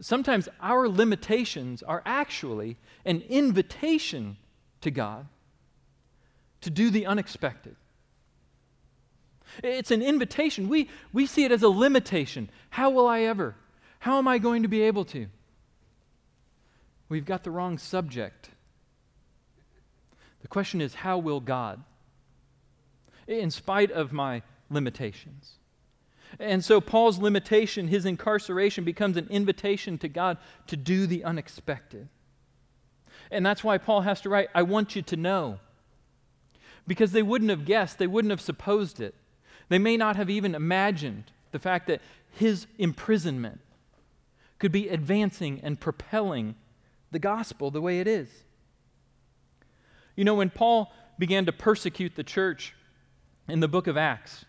sometimes 0.00 0.48
our 0.60 0.88
limitations 0.88 1.82
are 1.82 2.02
actually 2.04 2.76
an 3.04 3.22
invitation 3.28 4.36
to 4.80 4.90
God 4.90 5.26
to 6.60 6.70
do 6.70 6.90
the 6.90 7.06
unexpected. 7.06 7.76
It's 9.62 9.90
an 9.90 10.02
invitation. 10.02 10.68
We, 10.68 10.88
we 11.12 11.26
see 11.26 11.44
it 11.44 11.52
as 11.52 11.62
a 11.62 11.68
limitation. 11.68 12.50
How 12.70 12.90
will 12.90 13.06
I 13.06 13.22
ever? 13.22 13.54
How 14.00 14.18
am 14.18 14.28
I 14.28 14.38
going 14.38 14.62
to 14.62 14.68
be 14.68 14.82
able 14.82 15.04
to? 15.06 15.26
We've 17.08 17.24
got 17.24 17.44
the 17.44 17.50
wrong 17.50 17.78
subject. 17.78 18.50
The 20.42 20.48
question 20.48 20.80
is, 20.80 20.94
how 20.94 21.18
will 21.18 21.40
God? 21.40 21.82
In 23.26 23.50
spite 23.50 23.90
of 23.90 24.12
my 24.12 24.42
limitations. 24.70 25.57
And 26.38 26.64
so 26.64 26.80
Paul's 26.80 27.18
limitation, 27.18 27.88
his 27.88 28.04
incarceration, 28.04 28.84
becomes 28.84 29.16
an 29.16 29.26
invitation 29.30 29.98
to 29.98 30.08
God 30.08 30.38
to 30.66 30.76
do 30.76 31.06
the 31.06 31.24
unexpected. 31.24 32.08
And 33.30 33.44
that's 33.44 33.64
why 33.64 33.78
Paul 33.78 34.02
has 34.02 34.20
to 34.22 34.28
write, 34.28 34.48
I 34.54 34.62
want 34.62 34.96
you 34.96 35.02
to 35.02 35.16
know. 35.16 35.58
Because 36.86 37.12
they 37.12 37.22
wouldn't 37.22 37.50
have 37.50 37.64
guessed, 37.64 37.98
they 37.98 38.06
wouldn't 38.06 38.30
have 38.30 38.40
supposed 38.40 39.00
it. 39.00 39.14
They 39.68 39.78
may 39.78 39.96
not 39.96 40.16
have 40.16 40.30
even 40.30 40.54
imagined 40.54 41.24
the 41.52 41.58
fact 41.58 41.86
that 41.88 42.00
his 42.30 42.66
imprisonment 42.78 43.60
could 44.58 44.72
be 44.72 44.88
advancing 44.88 45.60
and 45.62 45.80
propelling 45.80 46.54
the 47.10 47.18
gospel 47.18 47.70
the 47.70 47.80
way 47.80 48.00
it 48.00 48.06
is. 48.06 48.28
You 50.16 50.24
know, 50.24 50.34
when 50.34 50.50
Paul 50.50 50.92
began 51.18 51.46
to 51.46 51.52
persecute 51.52 52.16
the 52.16 52.24
church 52.24 52.74
in 53.46 53.60
the 53.60 53.68
book 53.68 53.86
of 53.86 53.96
Acts, 53.96 54.44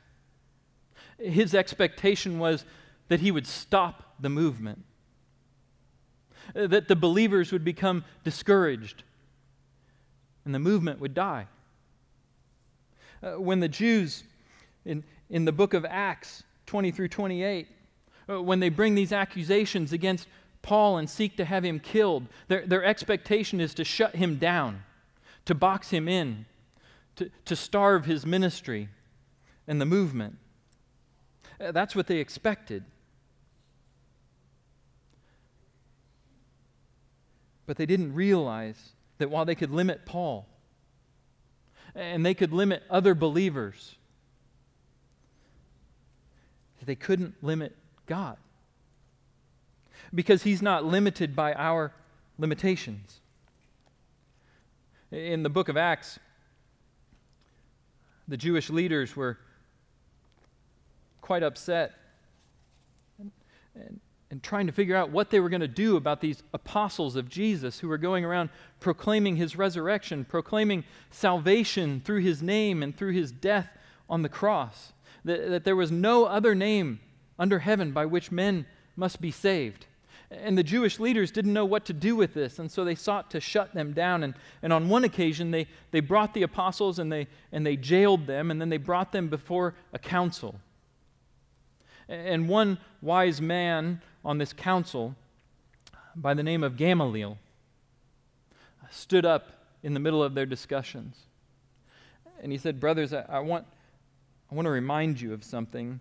his 1.20 1.54
expectation 1.54 2.40
was 2.40 2.66
that 3.08 3.20
he 3.20 3.32
would 3.32 3.48
stop 3.48 4.16
the 4.20 4.30
movement, 4.30 4.84
that 6.54 6.88
the 6.88 6.96
believers 6.96 7.52
would 7.52 7.64
become 7.64 8.04
discouraged, 8.24 9.04
and 10.46 10.54
the 10.54 10.60
movement 10.60 11.00
would 11.00 11.14
die. 11.14 11.48
Uh, 13.22 13.34
when 13.34 13.60
the 13.60 13.68
Jews 13.68 14.24
in, 14.86 15.04
in 15.30 15.46
the 15.46 15.52
book 15.52 15.74
of 15.74 15.86
Acts 15.86 16.44
20 16.66 16.92
through 16.92 17.10
28, 17.10 17.68
uh, 18.30 18.42
when 18.42 18.60
they 18.60 18.70
bring 18.70 18.96
these 18.96 19.12
accusations 19.12 19.92
against 19.94 20.28
Paul 20.62 20.98
and 20.98 21.10
seek 21.10 21.38
to 21.38 21.46
have 21.46 21.64
him 21.64 21.80
killed, 21.80 22.28
their, 22.48 22.66
their 22.66 22.84
expectation 22.84 23.60
is 23.60 23.74
to 23.76 23.84
shut 23.84 24.16
him 24.16 24.38
down, 24.38 24.84
to 25.46 25.56
box 25.56 25.90
him 25.90 26.08
in, 26.08 26.46
to, 27.16 27.30
to 27.46 27.56
starve 27.56 28.06
his 28.06 28.26
ministry 28.26 28.90
and 29.68 29.80
the 29.80 29.86
movement. 29.86 30.38
Uh, 31.60 31.72
that's 31.72 31.96
what 31.96 32.08
they 32.08 32.18
expected. 32.18 32.84
But 37.66 37.78
they 37.78 37.86
didn't 37.86 38.14
realize 38.14 38.94
that 39.18 39.30
while 39.30 39.46
they 39.46 39.56
could 39.56 39.72
limit 39.72 40.06
Paul 40.06 40.48
and 41.94 42.26
they 42.26 42.34
could 42.34 42.54
limit 42.54 42.84
other 42.90 43.14
believers, 43.14 43.96
they 46.86 46.96
couldn't 46.96 47.36
limit 47.44 47.76
God 48.06 48.38
because 50.14 50.44
he's 50.44 50.62
not 50.62 50.86
limited 50.86 51.36
by 51.36 51.54
our 51.54 51.94
limitations. 52.40 53.20
In 55.12 55.44
the 55.44 55.50
book 55.50 55.70
of 55.70 55.78
Acts, 55.78 56.20
the 58.28 58.38
Jewish 58.38 58.70
leaders 58.70 59.16
were 59.16 59.38
quite 61.30 61.44
upset 61.44 61.94
and, 63.20 63.32
and, 63.76 64.00
and 64.32 64.42
trying 64.42 64.66
to 64.66 64.74
figure 64.74 64.96
out 64.96 65.12
what 65.12 65.30
they 65.30 65.40
were 65.40 65.48
going 65.48 65.62
to 65.62 65.68
do 65.68 65.96
about 65.96 66.22
these 66.22 66.42
apostles 66.56 67.16
of 67.16 67.30
Jesus 67.30 67.78
who 67.78 67.88
were 67.88 68.00
going 68.00 68.26
around 68.26 68.50
proclaiming 68.80 69.36
his 69.36 69.56
resurrection, 69.56 70.26
proclaiming 70.26 70.84
salvation 71.12 72.02
through 72.04 72.22
his 72.22 72.42
name 72.42 72.82
and 72.82 72.98
through 72.98 73.12
his 73.12 73.32
death 73.32 73.70
on 74.10 74.24
the 74.24 74.28
cross. 74.28 74.92
That, 75.24 75.52
that 75.52 75.66
there 75.66 75.76
was 75.76 75.92
no 75.92 76.26
other 76.26 76.56
name 76.56 77.00
under 77.38 77.60
heaven 77.60 77.92
by 77.92 78.08
which 78.08 78.32
men 78.32 78.66
must 78.96 79.22
be 79.22 79.30
saved. 79.30 79.86
And 80.32 80.58
the 80.58 80.64
Jewish 80.64 81.00
leaders 81.00 81.30
didn't 81.30 81.54
know 81.54 81.66
what 81.66 81.86
to 81.86 81.94
do 81.94 82.16
with 82.16 82.34
this, 82.34 82.58
and 82.58 82.72
so 82.72 82.84
they 82.84 82.96
sought 82.96 83.30
to 83.30 83.40
shut 83.40 83.76
them 83.76 83.94
down. 83.94 84.24
And, 84.24 84.34
and 84.64 84.74
on 84.74 84.90
one 84.90 85.04
occasion, 85.04 85.52
they, 85.52 85.68
they 85.92 86.00
brought 86.00 86.34
the 86.34 86.42
apostles 86.42 86.98
and 86.98 87.12
they, 87.12 87.28
and 87.52 87.64
they 87.64 87.76
jailed 87.76 88.26
them, 88.26 88.50
and 88.50 88.60
then 88.60 88.70
they 88.70 88.78
brought 88.78 89.12
them 89.12 89.28
before 89.28 89.76
a 89.94 90.00
council. 90.00 90.60
And 92.10 92.50
one 92.50 92.80
wise 93.02 93.40
man 93.40 94.02
on 94.26 94.40
this 94.40 94.52
council, 94.52 95.16
by 96.16 96.34
the 96.34 96.44
name 96.44 96.64
of 96.64 96.76
Gamaliel, 96.76 97.38
stood 98.90 99.26
up 99.26 99.52
in 99.84 99.94
the 99.94 100.00
middle 100.00 100.24
of 100.24 100.34
their 100.34 100.48
discussions. 100.48 101.16
And 102.42 102.52
he 102.52 102.58
said, 102.58 102.80
Brothers, 102.80 103.14
I, 103.14 103.26
I 103.30 103.40
want, 103.40 103.66
I 104.52 104.56
want 104.56 104.66
to 104.66 104.72
remind 104.72 105.22
you 105.22 105.34
of 105.34 105.44
something. 105.44 106.00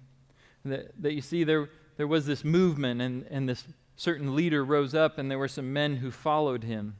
That, 0.65 0.91
that 1.03 1.13
you 1.13 1.21
see, 1.21 1.45
there, 1.45 1.69
there 1.99 2.07
was 2.07 2.25
this 2.27 2.43
movement, 2.43 3.03
and, 3.03 3.27
and 3.31 3.49
this 3.49 3.65
certain 3.97 4.35
leader 4.35 4.65
rose 4.65 4.95
up, 4.95 5.19
and 5.19 5.31
there 5.31 5.39
were 5.39 5.49
some 5.49 5.73
men 5.73 5.97
who 5.97 6.11
followed 6.11 6.65
him. 6.65 6.97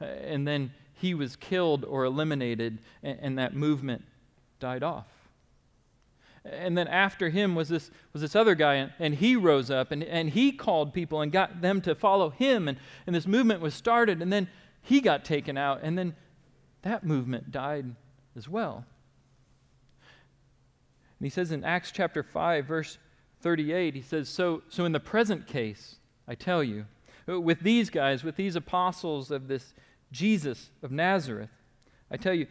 Uh, 0.00 0.06
and 0.06 0.48
then 0.48 0.72
he 0.94 1.12
was 1.12 1.36
killed 1.36 1.84
or 1.84 2.04
eliminated, 2.04 2.78
and, 3.02 3.18
and 3.20 3.38
that 3.38 3.54
movement 3.54 4.02
died 4.60 4.82
off. 4.82 5.06
And 6.52 6.76
then 6.76 6.88
after 6.88 7.28
him 7.28 7.54
was 7.54 7.68
this, 7.68 7.90
was 8.12 8.22
this 8.22 8.36
other 8.36 8.54
guy, 8.54 8.74
and, 8.74 8.92
and 8.98 9.14
he 9.14 9.36
rose 9.36 9.70
up 9.70 9.90
and, 9.90 10.02
and 10.02 10.30
he 10.30 10.52
called 10.52 10.92
people 10.92 11.20
and 11.20 11.30
got 11.32 11.60
them 11.60 11.80
to 11.82 11.94
follow 11.94 12.30
him. 12.30 12.68
And, 12.68 12.78
and 13.06 13.14
this 13.14 13.26
movement 13.26 13.60
was 13.60 13.74
started, 13.74 14.22
and 14.22 14.32
then 14.32 14.48
he 14.82 15.00
got 15.00 15.24
taken 15.24 15.56
out, 15.56 15.80
and 15.82 15.98
then 15.98 16.14
that 16.82 17.04
movement 17.04 17.50
died 17.50 17.94
as 18.36 18.48
well. 18.48 18.84
And 21.18 21.26
he 21.26 21.30
says 21.30 21.50
in 21.50 21.64
Acts 21.64 21.90
chapter 21.90 22.22
5, 22.22 22.64
verse 22.66 22.98
38, 23.40 23.94
he 23.94 24.02
says, 24.02 24.28
So, 24.28 24.62
so 24.68 24.84
in 24.84 24.92
the 24.92 25.00
present 25.00 25.46
case, 25.46 25.96
I 26.26 26.34
tell 26.34 26.62
you, 26.62 26.86
with 27.26 27.60
these 27.60 27.90
guys, 27.90 28.24
with 28.24 28.36
these 28.36 28.56
apostles 28.56 29.30
of 29.30 29.48
this 29.48 29.74
Jesus 30.12 30.70
of 30.82 30.90
Nazareth, 30.90 31.50
I 32.10 32.16
tell 32.16 32.32
you, 32.32 32.46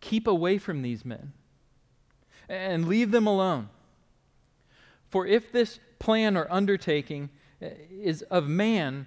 keep 0.00 0.26
away 0.26 0.58
from 0.58 0.82
these 0.82 1.04
men 1.04 1.32
and 2.48 2.88
leave 2.88 3.10
them 3.10 3.26
alone. 3.26 3.68
For 5.10 5.26
if 5.26 5.52
this 5.52 5.80
plan 5.98 6.36
or 6.36 6.46
undertaking 6.50 7.30
eh, 7.60 7.70
is 7.90 8.22
of 8.22 8.48
man, 8.48 9.06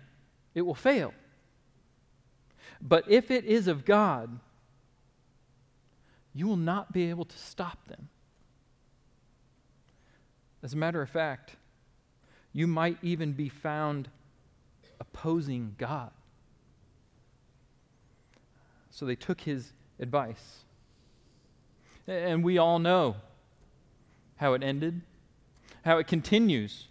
it 0.53 0.61
will 0.61 0.75
fail. 0.75 1.13
But 2.81 3.05
if 3.07 3.29
it 3.29 3.45
is 3.45 3.67
of 3.67 3.85
God, 3.85 4.39
you 6.33 6.47
will 6.47 6.57
not 6.57 6.91
be 6.91 7.09
able 7.09 7.25
to 7.25 7.37
stop 7.37 7.87
them. 7.87 8.09
As 10.63 10.73
a 10.73 10.77
matter 10.77 11.01
of 11.01 11.09
fact, 11.09 11.55
you 12.53 12.67
might 12.67 12.97
even 13.01 13.33
be 13.33 13.49
found 13.49 14.09
opposing 14.99 15.75
God. 15.77 16.11
So 18.89 19.05
they 19.05 19.15
took 19.15 19.41
his 19.41 19.73
advice. 19.99 20.63
And 22.07 22.43
we 22.43 22.57
all 22.57 22.79
know 22.79 23.15
how 24.41 24.53
it 24.53 24.63
ended, 24.63 24.99
how 25.85 25.99
it 25.99 26.07
continues. 26.07 26.87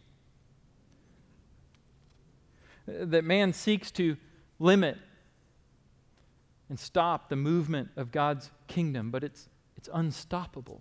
That 2.86 3.24
man 3.24 3.52
seeks 3.52 3.90
to 3.92 4.16
limit 4.60 4.96
and 6.68 6.78
stop 6.78 7.28
the 7.28 7.34
movement 7.34 7.88
of 7.96 8.12
God's 8.12 8.52
kingdom, 8.68 9.10
but 9.10 9.24
it's, 9.24 9.48
it's 9.76 9.88
unstoppable. 9.92 10.80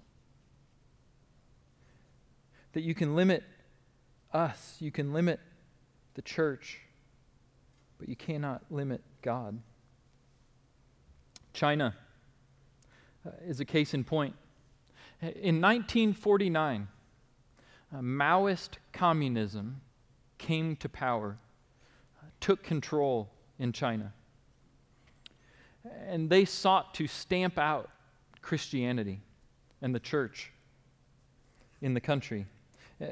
That 2.73 2.81
you 2.81 2.93
can 2.93 3.15
limit 3.15 3.43
us, 4.31 4.77
you 4.79 4.91
can 4.91 5.11
limit 5.11 5.39
the 6.13 6.21
church, 6.21 6.81
but 7.97 8.07
you 8.07 8.15
cannot 8.15 8.61
limit 8.69 9.01
God. 9.23 9.59
China 11.51 11.95
uh, 13.25 13.31
is 13.43 13.59
a 13.59 13.65
case 13.65 13.95
in 13.95 14.03
point. 14.03 14.35
In 15.21 15.59
1949, 15.59 16.87
uh, 17.93 17.97
Maoist 17.97 18.77
communism 18.93 19.81
came 20.37 20.75
to 20.77 20.87
power, 20.87 21.37
uh, 22.21 22.27
took 22.39 22.63
control 22.63 23.29
in 23.57 23.73
China. 23.73 24.13
And 26.07 26.29
they 26.29 26.45
sought 26.45 26.93
to 26.95 27.07
stamp 27.07 27.57
out 27.57 27.89
Christianity 28.41 29.21
and 29.81 29.93
the 29.93 29.99
church 29.99 30.53
in 31.81 31.93
the 31.93 32.01
country. 32.01 32.45
Uh, 33.01 33.07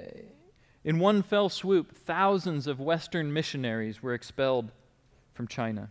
in 0.86 1.00
one 1.00 1.22
fell 1.24 1.50
swoop, 1.50 1.94
thousands 1.94 2.68
of 2.68 2.80
Western 2.80 3.34
missionaries 3.34 4.02
were 4.02 4.14
expelled 4.14 4.72
from 5.34 5.48
China. 5.48 5.90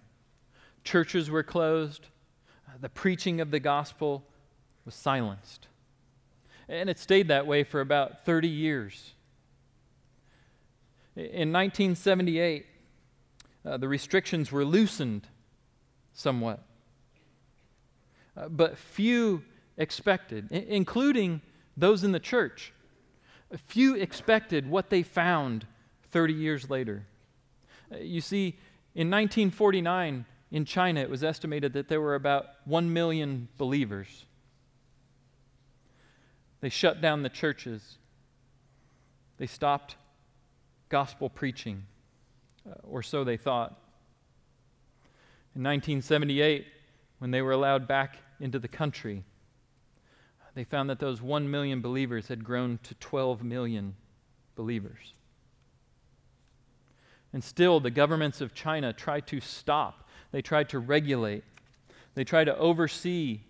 Churches 0.82 1.30
were 1.30 1.42
closed, 1.42 2.06
the 2.80 2.88
preaching 2.88 3.40
of 3.40 3.50
the 3.50 3.60
gospel 3.60 4.24
was 4.84 4.94
silenced. 4.94 5.68
And 6.68 6.90
it 6.90 6.98
stayed 6.98 7.28
that 7.28 7.46
way 7.46 7.62
for 7.64 7.80
about 7.80 8.24
30 8.24 8.48
years. 8.48 9.12
In 11.14 11.52
1978, 11.52 12.66
uh, 13.64 13.76
the 13.76 13.88
restrictions 13.88 14.52
were 14.52 14.64
loosened 14.64 15.26
somewhat. 16.12 16.62
Uh, 18.36 18.48
but 18.48 18.76
few 18.76 19.42
expected, 19.76 20.48
I- 20.52 20.66
including 20.68 21.40
those 21.76 22.04
in 22.04 22.12
the 22.12 22.20
church, 22.20 22.72
few 23.66 23.94
expected 23.94 24.68
what 24.68 24.90
they 24.90 25.02
found 25.02 25.66
30 26.10 26.34
years 26.34 26.68
later. 26.68 27.06
Uh, 27.92 27.98
you 27.98 28.20
see, 28.20 28.58
in 28.94 29.10
1949, 29.10 30.24
in 30.50 30.64
China, 30.64 31.00
it 31.00 31.10
was 31.10 31.24
estimated 31.24 31.72
that 31.74 31.88
there 31.88 32.00
were 32.00 32.14
about 32.14 32.46
1 32.64 32.92
million 32.92 33.48
believers. 33.56 34.26
They 36.66 36.70
shut 36.70 37.00
down 37.00 37.22
the 37.22 37.28
churches. 37.28 37.94
They 39.38 39.46
stopped 39.46 39.94
gospel 40.88 41.30
preaching, 41.30 41.84
uh, 42.68 42.74
or 42.82 43.04
so 43.04 43.22
they 43.22 43.36
thought. 43.36 43.78
In 45.54 45.62
1978, 45.62 46.66
when 47.20 47.30
they 47.30 47.40
were 47.40 47.52
allowed 47.52 47.86
back 47.86 48.16
into 48.40 48.58
the 48.58 48.66
country, 48.66 49.22
they 50.56 50.64
found 50.64 50.90
that 50.90 50.98
those 50.98 51.22
1 51.22 51.48
million 51.48 51.80
believers 51.82 52.26
had 52.26 52.42
grown 52.42 52.80
to 52.82 52.96
12 52.96 53.44
million 53.44 53.94
believers. 54.56 55.14
And 57.32 57.44
still, 57.44 57.78
the 57.78 57.92
governments 57.92 58.40
of 58.40 58.54
China 58.54 58.92
tried 58.92 59.28
to 59.28 59.38
stop, 59.38 60.08
they 60.32 60.42
tried 60.42 60.70
to 60.70 60.80
regulate, 60.80 61.44
they 62.16 62.24
tried 62.24 62.46
to 62.46 62.58
oversee 62.58 63.42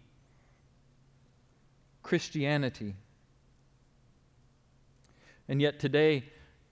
Christianity. 2.02 2.94
And 5.48 5.60
yet, 5.60 5.78
today, 5.78 6.24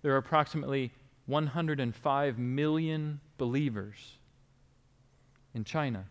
there 0.03 0.13
are 0.15 0.19
approximately 0.19 0.93
105 1.27 2.39
million 2.39 3.21
believers 3.39 4.19
in 5.55 5.65
China. 5.65 6.05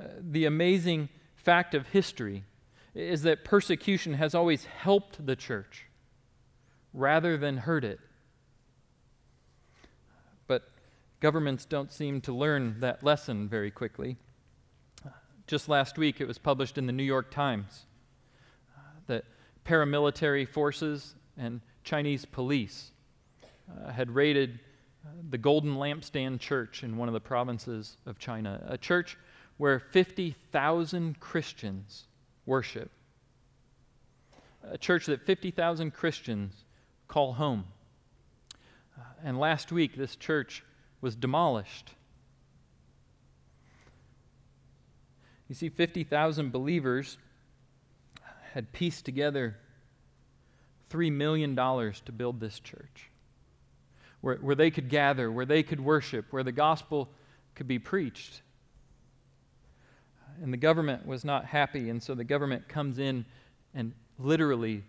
Uh, 0.00 0.04
the 0.20 0.44
amazing 0.44 1.08
fact 1.36 1.74
of 1.74 1.88
history 1.88 2.44
is 2.94 3.22
that 3.22 3.44
persecution 3.44 4.14
has 4.14 4.34
always 4.34 4.64
helped 4.64 5.24
the 5.24 5.36
church 5.36 5.86
rather 6.92 7.36
than 7.36 7.58
hurt 7.58 7.84
it. 7.84 8.00
But 10.46 10.70
governments 11.20 11.66
don't 11.66 11.92
seem 11.92 12.20
to 12.22 12.32
learn 12.32 12.80
that 12.80 13.04
lesson 13.04 13.48
very 13.48 13.70
quickly. 13.70 14.16
Just 15.46 15.68
last 15.68 15.96
week, 15.96 16.20
it 16.20 16.26
was 16.26 16.38
published 16.38 16.76
in 16.76 16.86
the 16.86 16.92
New 16.92 17.04
York 17.04 17.30
Times 17.30 17.86
uh, 18.76 18.80
that 19.06 19.24
paramilitary 19.66 20.48
forces 20.48 21.14
and 21.36 21.60
Chinese 21.84 22.24
police 22.24 22.92
uh, 23.70 23.90
had 23.90 24.10
raided 24.10 24.60
uh, 25.04 25.08
the 25.30 25.38
Golden 25.38 25.76
Lampstand 25.76 26.40
Church 26.40 26.82
in 26.82 26.96
one 26.96 27.08
of 27.08 27.14
the 27.14 27.20
provinces 27.20 27.96
of 28.06 28.18
China, 28.18 28.62
a 28.68 28.78
church 28.78 29.18
where 29.56 29.78
50,000 29.78 31.18
Christians 31.18 32.04
worship, 32.44 32.90
a 34.62 34.78
church 34.78 35.06
that 35.06 35.24
50,000 35.24 35.92
Christians 35.92 36.64
call 37.08 37.32
home. 37.32 37.64
Uh, 38.96 39.02
and 39.24 39.38
last 39.38 39.72
week, 39.72 39.96
this 39.96 40.16
church 40.16 40.62
was 41.00 41.14
demolished. 41.14 41.90
You 45.48 45.54
see, 45.54 45.68
50,000 45.68 46.50
believers 46.50 47.18
had 48.52 48.72
pieced 48.72 49.04
together 49.04 49.56
$3 50.90 51.12
million 51.12 51.56
to 51.56 52.12
build 52.12 52.40
this 52.40 52.60
church, 52.60 53.10
where, 54.20 54.36
where 54.36 54.54
they 54.54 54.70
could 54.70 54.88
gather, 54.88 55.30
where 55.30 55.46
they 55.46 55.62
could 55.62 55.80
worship, 55.80 56.26
where 56.30 56.42
the 56.42 56.52
gospel 56.52 57.08
could 57.54 57.66
be 57.66 57.78
preached. 57.78 58.42
And 60.42 60.52
the 60.52 60.58
government 60.58 61.06
was 61.06 61.24
not 61.24 61.44
happy, 61.44 61.90
and 61.90 62.02
so 62.02 62.14
the 62.14 62.24
government 62.24 62.68
comes 62.68 62.98
in 62.98 63.24
and 63.74 63.92
literally 64.18 64.84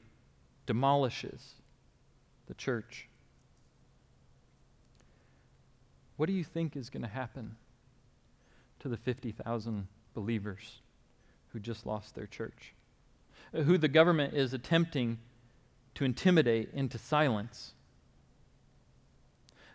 demolishes 0.66 1.54
the 2.48 2.54
church. 2.54 3.08
What 6.18 6.28
do 6.28 6.34
you 6.34 6.44
think 6.44 6.76
is 6.76 6.90
going 6.90 7.04
to 7.04 7.08
happen 7.08 7.56
to 8.80 8.90
the 8.90 8.98
50,000 8.98 9.88
believers 10.14 10.82
who 11.50 11.60
just 11.60 11.86
lost 11.86 12.16
their 12.16 12.26
church? 12.26 12.74
Who 13.54 13.78
the 13.78 13.88
government 13.88 14.34
is 14.34 14.54
attempting 14.54 15.20
to 15.96 16.06
intimidate 16.06 16.70
into 16.74 16.98
silence? 16.98 17.74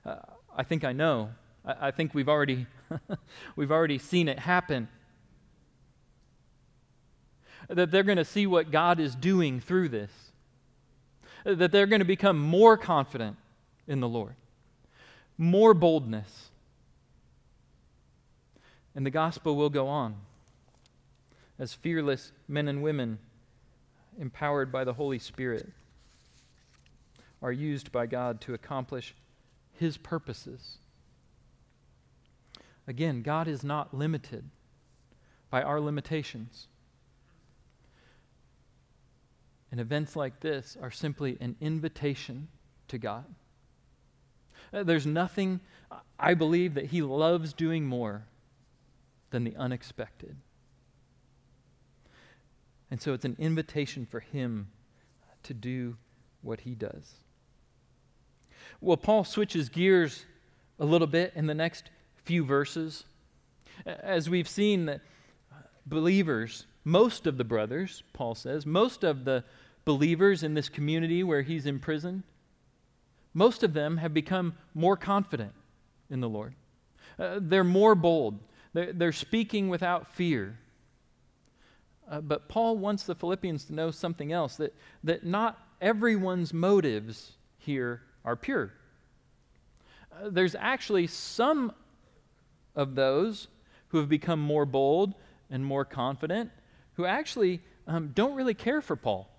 Uh, 0.05 0.17
I 0.57 0.63
think 0.63 0.85
I 0.85 0.93
know. 0.93 1.31
I, 1.65 1.89
I 1.89 1.91
think 1.91 2.15
we've 2.15 2.29
already, 2.29 2.67
we've 3.57 3.73
already 3.73 3.99
seen 3.99 4.29
it 4.29 4.39
happen. 4.39 4.89
That 7.69 7.91
they're 7.91 8.03
going 8.03 8.19
to 8.19 8.25
see 8.25 8.47
what 8.47 8.71
God 8.71 9.01
is 9.01 9.15
doing 9.15 9.61
through 9.61 9.89
this. 9.89 10.11
That 11.45 11.73
they're 11.73 11.87
going 11.87 12.01
to 12.01 12.05
become 12.05 12.39
more 12.39 12.77
confident 12.77 13.37
in 13.89 14.01
the 14.01 14.09
Lord 14.09 14.35
more 15.39 15.75
boldness. 15.75 16.51
And 18.95 19.07
the 19.07 19.11
gospel 19.11 19.57
will 19.57 19.71
go 19.71 19.89
on 19.89 20.17
as 21.59 21.75
fearless 21.75 22.33
men 22.49 22.69
and 22.69 22.83
women, 22.83 23.19
empowered 24.19 24.71
by 24.71 24.85
the 24.85 24.95
Holy 24.95 25.19
Spirit, 25.19 25.69
are 27.41 27.53
used 27.53 27.91
by 27.91 28.07
God 28.07 28.41
to 28.43 28.55
accomplish 28.55 29.15
His 29.73 29.97
purposes. 29.97 30.79
Again, 32.87 33.23
God 33.23 33.49
is 33.49 33.65
not 33.65 33.95
limited 33.95 34.45
by 35.51 35.63
our 35.63 35.81
limitations. 35.81 36.67
And 39.71 39.81
events 39.81 40.17
like 40.17 40.41
this 40.41 40.77
are 40.81 40.91
simply 40.91 41.39
an 41.41 41.57
invitation 41.61 42.49
to 42.89 42.99
God. 42.99 43.25
Uh, 44.73 44.83
there's 44.83 45.07
nothing 45.07 45.61
I 46.19 46.35
believe 46.35 46.75
that 46.75 46.87
He 46.87 47.03
loves 47.03 47.53
doing 47.53 47.87
more 47.87 48.25
than 49.31 49.45
the 49.45 49.57
unexpected. 49.57 50.37
And 52.93 53.01
so 53.01 53.15
it's 53.15 53.25
an 53.25 53.37
invitation 53.39 54.05
for 54.05 54.21
Him 54.21 54.69
to 55.45 55.55
do 55.55 55.97
what 56.43 56.61
He 56.61 56.75
does. 56.75 57.15
Well, 58.83 58.99
Paul 58.99 59.25
switches 59.25 59.71
gears 59.71 60.27
a 60.79 60.85
little 60.85 61.07
bit 61.07 61.33
in 61.35 61.47
the 61.47 61.55
next 61.55 61.89
few 62.25 62.45
verses. 62.45 63.05
As 63.87 64.29
we've 64.29 64.47
seen 64.47 64.85
that 64.85 65.01
believers, 65.87 66.67
most 66.85 67.27
of 67.27 67.39
the 67.39 67.45
brothers, 67.45 68.03
Paul 68.13 68.35
says, 68.35 68.67
most 68.67 69.05
of 69.05 69.25
the 69.25 69.43
believers 69.87 70.43
in 70.43 70.53
this 70.53 70.69
community 70.69 71.25
where 71.25 71.41
he's 71.41 71.65
imprisoned, 71.65 72.25
most 73.33 73.63
of 73.63 73.73
them 73.73 73.97
have 73.97 74.13
become 74.13 74.53
more 74.75 74.99
confident 74.99 75.53
in 76.11 76.21
the 76.21 76.29
Lord. 76.29 76.55
Uh, 77.19 77.39
they're 77.41 77.65
more 77.65 77.95
bold. 77.95 78.39
They're, 78.75 78.93
they're 78.93 79.13
speaking 79.13 79.71
without 79.71 80.13
fear. 80.13 80.59
Uh, 82.13 82.21
but 82.21 82.47
Paul 82.47 82.77
wants 82.77 83.05
the 83.05 83.15
Philippians 83.15 83.65
to 83.65 83.75
know 83.75 83.91
something 83.91 84.33
else 84.33 84.57
that, 84.57 84.75
that 85.03 85.25
not 85.25 85.59
everyone's 85.81 86.53
motives 86.53 87.33
here 87.57 88.03
are 88.23 88.37
pure. 88.37 88.75
Uh, 90.13 90.29
there's 90.29 90.55
actually 90.55 91.07
some 91.07 91.73
of 92.77 92.95
those 92.95 93.49
who 93.89 93.99
have 93.99 94.11
become 94.11 94.41
more 94.41 94.67
bold 94.67 95.15
and 95.51 95.65
more 95.65 95.87
confident, 95.87 96.51
who 96.95 97.07
actually 97.07 97.63
um, 97.87 98.11
don't 98.15 98.35
really 98.35 98.55
care 98.55 98.83
for 98.83 98.95
Paul. 98.95 99.31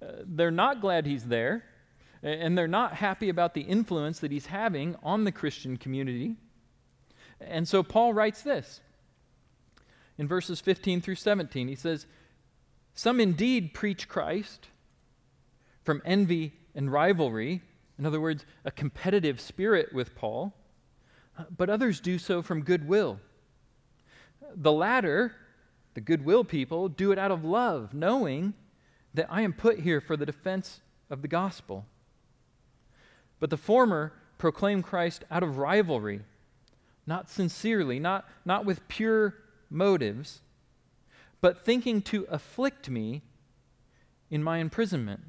Uh, 0.00 0.06
they're 0.24 0.50
not 0.50 0.80
glad 0.80 1.04
he's 1.04 1.26
there, 1.26 1.62
and 2.22 2.56
they're 2.56 2.66
not 2.66 2.94
happy 2.94 3.28
about 3.28 3.52
the 3.52 3.60
influence 3.60 4.20
that 4.20 4.32
he's 4.32 4.46
having 4.46 4.96
on 5.02 5.24
the 5.24 5.32
Christian 5.32 5.76
community. 5.76 6.36
And 7.38 7.68
so 7.68 7.82
Paul 7.82 8.14
writes 8.14 8.40
this 8.40 8.80
in 10.18 10.26
verses 10.26 10.60
15 10.60 11.00
through 11.00 11.14
17. 11.14 11.68
He 11.68 11.74
says, 11.74 12.06
Some 12.94 13.20
indeed 13.20 13.72
preach 13.72 14.08
Christ 14.08 14.68
from 15.84 16.02
envy 16.04 16.52
and 16.74 16.92
rivalry, 16.92 17.62
in 17.98 18.04
other 18.04 18.20
words, 18.20 18.44
a 18.64 18.70
competitive 18.70 19.40
spirit 19.40 19.92
with 19.92 20.14
Paul, 20.14 20.54
but 21.56 21.70
others 21.70 22.00
do 22.00 22.18
so 22.18 22.42
from 22.42 22.62
goodwill. 22.62 23.20
The 24.54 24.72
latter, 24.72 25.34
the 25.94 26.00
goodwill 26.00 26.44
people, 26.44 26.88
do 26.88 27.12
it 27.12 27.18
out 27.18 27.30
of 27.30 27.44
love, 27.44 27.94
knowing 27.94 28.54
that 29.14 29.26
I 29.30 29.42
am 29.42 29.52
put 29.52 29.80
here 29.80 30.00
for 30.00 30.16
the 30.16 30.26
defense 30.26 30.80
of 31.10 31.22
the 31.22 31.28
gospel. 31.28 31.86
But 33.40 33.50
the 33.50 33.56
former 33.56 34.12
proclaim 34.36 34.82
Christ 34.82 35.24
out 35.30 35.42
of 35.42 35.58
rivalry, 35.58 36.20
not 37.06 37.30
sincerely, 37.30 37.98
not, 37.98 38.28
not 38.44 38.64
with 38.64 38.86
pure 38.88 39.34
motives, 39.70 40.40
but 41.40 41.64
thinking 41.64 42.02
to 42.02 42.26
afflict 42.30 42.88
me 42.88 43.22
in 44.30 44.42
my 44.42 44.58
imprisonment. 44.58 45.20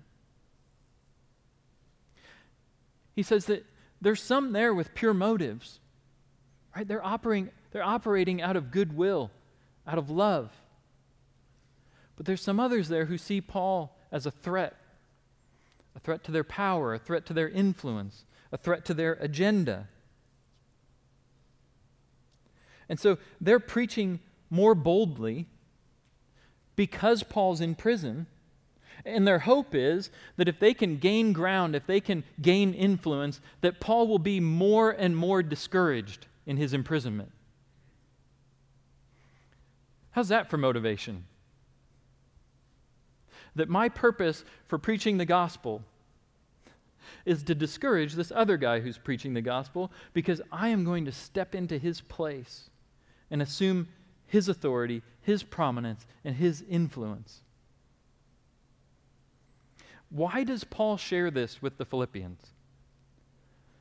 He 3.15 3.23
says 3.23 3.45
that 3.45 3.65
there's 4.01 4.21
some 4.21 4.53
there 4.53 4.73
with 4.73 4.93
pure 4.93 5.13
motives, 5.13 5.79
right? 6.75 6.87
They're 6.87 7.05
operating, 7.05 7.49
they're 7.71 7.83
operating 7.83 8.41
out 8.41 8.55
of 8.55 8.71
goodwill, 8.71 9.31
out 9.85 9.97
of 9.97 10.09
love. 10.09 10.51
But 12.15 12.25
there's 12.25 12.41
some 12.41 12.59
others 12.59 12.87
there 12.87 13.05
who 13.05 13.17
see 13.17 13.41
Paul 13.41 13.97
as 14.11 14.25
a 14.25 14.31
threat 14.31 14.75
a 15.95 15.99
threat 15.99 16.23
to 16.23 16.31
their 16.31 16.43
power, 16.43 16.93
a 16.93 16.99
threat 16.99 17.25
to 17.25 17.33
their 17.33 17.49
influence, 17.49 18.23
a 18.51 18.57
threat 18.57 18.85
to 18.85 18.93
their 18.93 19.13
agenda. 19.13 19.87
And 22.87 22.99
so 22.99 23.17
they're 23.41 23.59
preaching 23.59 24.19
more 24.49 24.75
boldly 24.75 25.47
because 26.75 27.23
Paul's 27.23 27.61
in 27.61 27.75
prison. 27.75 28.27
And 29.05 29.27
their 29.27 29.39
hope 29.39 29.73
is 29.73 30.09
that 30.37 30.47
if 30.47 30.59
they 30.59 30.73
can 30.73 30.97
gain 30.97 31.33
ground, 31.33 31.75
if 31.75 31.85
they 31.85 32.01
can 32.01 32.23
gain 32.41 32.73
influence, 32.73 33.39
that 33.61 33.79
Paul 33.79 34.07
will 34.07 34.19
be 34.19 34.39
more 34.39 34.91
and 34.91 35.15
more 35.15 35.41
discouraged 35.41 36.27
in 36.45 36.57
his 36.57 36.73
imprisonment. 36.73 37.31
How's 40.11 40.29
that 40.29 40.49
for 40.49 40.57
motivation? 40.57 41.25
That 43.55 43.69
my 43.69 43.89
purpose 43.89 44.43
for 44.67 44.77
preaching 44.77 45.17
the 45.17 45.25
gospel 45.25 45.83
is 47.25 47.43
to 47.43 47.55
discourage 47.55 48.13
this 48.13 48.31
other 48.35 48.57
guy 48.57 48.79
who's 48.79 48.97
preaching 48.97 49.33
the 49.33 49.41
gospel 49.41 49.91
because 50.13 50.41
I 50.51 50.69
am 50.69 50.83
going 50.83 51.05
to 51.05 51.11
step 51.11 51.55
into 51.55 51.77
his 51.77 52.01
place 52.01 52.69
and 53.31 53.41
assume 53.41 53.87
his 54.29 54.47
authority, 54.47 55.01
his 55.21 55.43
prominence, 55.43 56.05
and 56.23 56.35
his 56.35 56.63
influence. 56.69 57.41
Why 60.09 60.43
does 60.43 60.63
Paul 60.63 60.97
share 60.97 61.29
this 61.29 61.61
with 61.61 61.77
the 61.77 61.85
Philippians? 61.85 62.47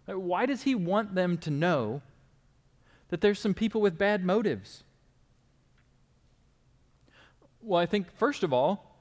Why 0.07 0.47
does 0.47 0.63
he 0.63 0.75
want 0.75 1.15
them 1.15 1.37
to 1.39 1.51
know 1.51 2.03
that 3.11 3.21
there's 3.21 3.39
some 3.39 3.55
people 3.55 3.81
with 3.81 3.99
bad 3.99 4.25
motives? 4.25 4.83
Well, 7.61 7.81
I 7.81 7.87
think, 7.87 8.11
first 8.17 8.43
of 8.43 8.53
all, 8.53 8.97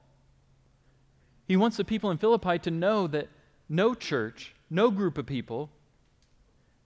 he 1.48 1.56
wants 1.56 1.78
the 1.78 1.86
people 1.86 2.12
in 2.12 2.18
Philippi 2.18 2.60
to 2.60 2.72
know 2.72 3.08
that 3.08 3.30
no 3.70 3.94
church, 3.94 4.54
no 4.70 4.92
group 4.92 5.18
of 5.18 5.26
people 5.26 5.70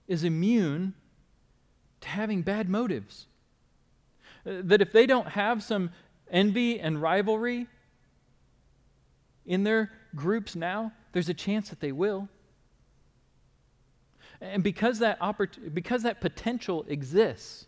is 0.06 0.22
immune 0.22 0.94
to 2.00 2.08
having 2.08 2.42
bad 2.42 2.68
motives. 2.68 3.26
That 4.44 4.82
if 4.82 4.92
they 4.92 5.06
don't 5.06 5.28
have 5.28 5.62
some 5.62 5.90
envy 6.30 6.80
and 6.80 7.00
rivalry 7.00 7.68
in 9.46 9.64
their 9.64 9.92
groups 10.14 10.56
now, 10.56 10.92
there's 11.12 11.28
a 11.28 11.34
chance 11.34 11.68
that 11.68 11.80
they 11.80 11.92
will. 11.92 12.28
And 14.40 14.64
because 14.64 14.98
that, 14.98 15.20
oppor- 15.20 15.72
because 15.72 16.02
that 16.02 16.20
potential 16.20 16.84
exists, 16.88 17.66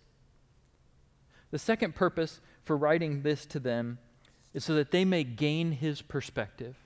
the 1.50 1.58
second 1.58 1.94
purpose 1.94 2.40
for 2.64 2.76
writing 2.76 3.22
this 3.22 3.46
to 3.46 3.60
them 3.60 3.98
is 4.52 4.64
so 4.64 4.74
that 4.74 4.90
they 4.90 5.04
may 5.04 5.22
gain 5.22 5.72
his 5.72 6.02
perspective, 6.02 6.76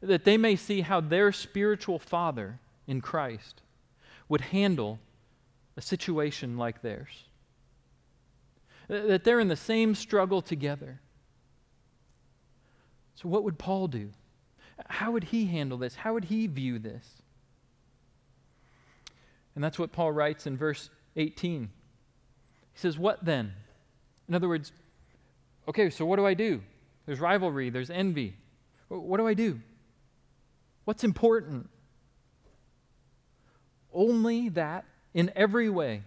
that 0.00 0.24
they 0.24 0.38
may 0.38 0.56
see 0.56 0.80
how 0.80 1.00
their 1.00 1.32
spiritual 1.32 1.98
father 1.98 2.60
in 2.86 3.00
Christ 3.00 3.62
would 4.28 4.40
handle 4.40 4.98
a 5.76 5.82
situation 5.82 6.56
like 6.56 6.80
theirs 6.80 7.27
that 8.88 9.24
they're 9.24 9.40
in 9.40 9.48
the 9.48 9.56
same 9.56 9.94
struggle 9.94 10.42
together. 10.42 11.00
So, 13.14 13.28
what 13.28 13.44
would 13.44 13.58
Paul 13.58 13.88
do? 13.88 14.10
How 14.86 15.10
would 15.12 15.24
he 15.24 15.46
handle 15.46 15.78
this? 15.78 15.94
How 15.94 16.14
would 16.14 16.24
he 16.24 16.46
view 16.46 16.78
this? 16.78 17.04
And 19.54 19.64
that's 19.64 19.78
what 19.78 19.92
Paul 19.92 20.12
writes 20.12 20.46
in 20.46 20.56
verse 20.56 20.88
18. 21.16 21.62
He 21.62 22.78
says, 22.78 22.98
What 22.98 23.24
then? 23.24 23.52
In 24.28 24.34
other 24.34 24.48
words, 24.48 24.72
okay, 25.66 25.90
so 25.90 26.06
what 26.06 26.16
do 26.16 26.26
I 26.26 26.34
do? 26.34 26.60
There's 27.06 27.18
rivalry, 27.18 27.70
there's 27.70 27.90
envy. 27.90 28.36
What 28.88 29.16
do 29.16 29.26
I 29.26 29.34
do? 29.34 29.60
What's 30.84 31.02
important? 31.02 31.68
Only 33.92 34.48
that 34.50 34.84
in 35.14 35.32
every 35.34 35.68
way, 35.68 36.02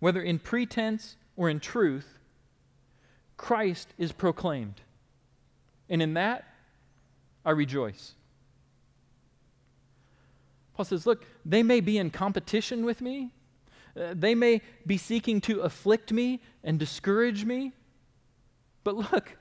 whether 0.00 0.20
in 0.20 0.38
pretense 0.38 1.16
or 1.38 1.48
in 1.48 1.60
truth, 1.60 2.18
Christ 3.36 3.94
is 3.96 4.10
proclaimed. 4.10 4.80
And 5.88 6.02
in 6.02 6.14
that, 6.14 6.44
I 7.46 7.52
rejoice. 7.52 8.14
Paul 10.74 10.84
says, 10.84 11.06
Look, 11.06 11.24
they 11.46 11.62
may 11.62 11.80
be 11.80 11.96
in 11.96 12.10
competition 12.10 12.84
with 12.84 13.00
me, 13.00 13.30
uh, 13.98 14.14
they 14.14 14.34
may 14.34 14.60
be 14.84 14.98
seeking 14.98 15.40
to 15.42 15.60
afflict 15.60 16.12
me 16.12 16.42
and 16.64 16.78
discourage 16.78 17.44
me. 17.44 17.72
But 18.82 18.96
look, 18.96 19.36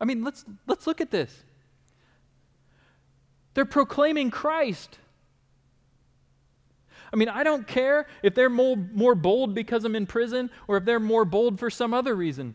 I 0.00 0.04
mean, 0.04 0.22
let's, 0.22 0.44
let's 0.68 0.86
look 0.86 1.00
at 1.00 1.10
this. 1.10 1.42
They're 3.54 3.64
proclaiming 3.64 4.30
Christ. 4.30 4.98
I 7.12 7.16
mean, 7.16 7.28
I 7.28 7.42
don't 7.42 7.66
care 7.66 8.06
if 8.22 8.34
they're 8.34 8.50
more, 8.50 8.76
more 8.76 9.14
bold 9.14 9.54
because 9.54 9.84
I'm 9.84 9.96
in 9.96 10.06
prison 10.06 10.50
or 10.68 10.76
if 10.76 10.84
they're 10.84 11.00
more 11.00 11.24
bold 11.24 11.58
for 11.58 11.70
some 11.70 11.92
other 11.92 12.14
reason. 12.14 12.54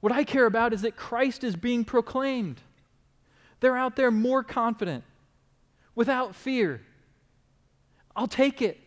What 0.00 0.12
I 0.12 0.24
care 0.24 0.46
about 0.46 0.72
is 0.72 0.82
that 0.82 0.96
Christ 0.96 1.44
is 1.44 1.56
being 1.56 1.84
proclaimed. 1.84 2.60
They're 3.60 3.76
out 3.76 3.96
there 3.96 4.10
more 4.10 4.42
confident, 4.42 5.04
without 5.94 6.34
fear. 6.34 6.80
I'll 8.14 8.28
take 8.28 8.62
it. 8.62 8.78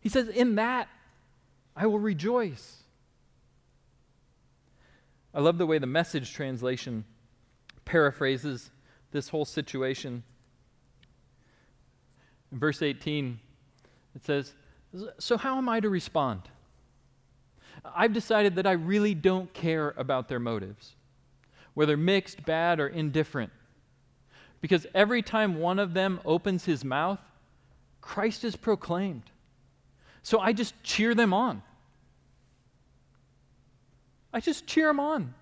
He 0.00 0.08
says, 0.08 0.28
In 0.28 0.54
that 0.56 0.88
I 1.76 1.86
will 1.86 1.98
rejoice. 1.98 2.82
I 5.34 5.40
love 5.40 5.58
the 5.58 5.66
way 5.66 5.78
the 5.78 5.86
message 5.86 6.32
translation 6.32 7.04
paraphrases 7.84 8.70
this 9.10 9.28
whole 9.28 9.44
situation. 9.44 10.22
In 12.52 12.58
verse 12.58 12.82
18, 12.82 13.38
it 14.14 14.24
says, 14.24 14.54
So 15.18 15.36
how 15.36 15.58
am 15.58 15.68
I 15.68 15.80
to 15.80 15.88
respond? 15.88 16.42
I've 17.84 18.12
decided 18.12 18.56
that 18.56 18.66
I 18.66 18.72
really 18.72 19.14
don't 19.14 19.52
care 19.52 19.94
about 19.96 20.28
their 20.28 20.40
motives, 20.40 20.94
whether 21.74 21.96
mixed, 21.96 22.44
bad, 22.44 22.80
or 22.80 22.88
indifferent. 22.88 23.52
Because 24.60 24.86
every 24.94 25.22
time 25.22 25.60
one 25.60 25.78
of 25.78 25.94
them 25.94 26.20
opens 26.24 26.64
his 26.64 26.84
mouth, 26.84 27.20
Christ 28.00 28.44
is 28.44 28.56
proclaimed. 28.56 29.30
So 30.22 30.40
I 30.40 30.52
just 30.52 30.74
cheer 30.82 31.14
them 31.14 31.32
on. 31.32 31.62
I 34.32 34.40
just 34.40 34.66
cheer 34.66 34.88
them 34.88 35.00
on. 35.00 35.34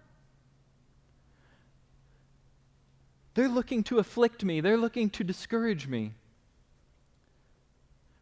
They're 3.34 3.48
looking 3.48 3.82
to 3.84 3.98
afflict 3.98 4.44
me, 4.44 4.60
they're 4.60 4.76
looking 4.76 5.10
to 5.10 5.24
discourage 5.24 5.86
me. 5.86 6.12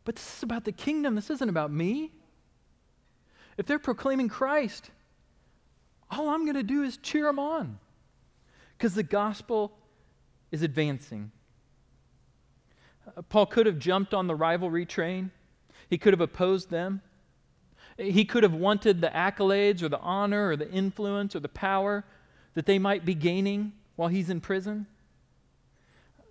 But 0.04 0.16
this 0.16 0.36
is 0.36 0.42
about 0.42 0.64
the 0.64 0.72
kingdom. 0.72 1.14
This 1.14 1.30
isn't 1.30 1.48
about 1.48 1.72
me. 1.72 2.12
If 3.56 3.66
they're 3.66 3.78
proclaiming 3.78 4.28
Christ, 4.28 4.90
all 6.10 6.28
I'm 6.28 6.44
going 6.44 6.56
to 6.56 6.62
do 6.62 6.82
is 6.82 6.96
cheer 6.98 7.24
them 7.24 7.38
on 7.38 7.78
because 8.76 8.94
the 8.94 9.02
gospel 9.02 9.72
is 10.50 10.62
advancing. 10.62 11.30
Uh, 13.16 13.22
Paul 13.22 13.46
could 13.46 13.66
have 13.66 13.78
jumped 13.78 14.12
on 14.12 14.26
the 14.26 14.34
rivalry 14.34 14.86
train. 14.86 15.30
He 15.88 15.94
He 15.94 15.98
could 15.98 16.12
have 16.12 16.20
opposed 16.20 16.70
them. 16.70 17.00
He 17.96 18.24
could 18.24 18.42
have 18.42 18.54
wanted 18.54 19.00
the 19.00 19.08
accolades 19.08 19.82
or 19.82 19.88
the 19.88 20.00
honor 20.00 20.48
or 20.48 20.56
the 20.56 20.70
influence 20.70 21.36
or 21.36 21.40
the 21.40 21.48
power 21.48 22.04
that 22.54 22.66
they 22.66 22.78
might 22.78 23.04
be 23.04 23.14
gaining 23.14 23.72
while 23.96 24.08
he's 24.08 24.30
in 24.30 24.40
prison. 24.40 24.86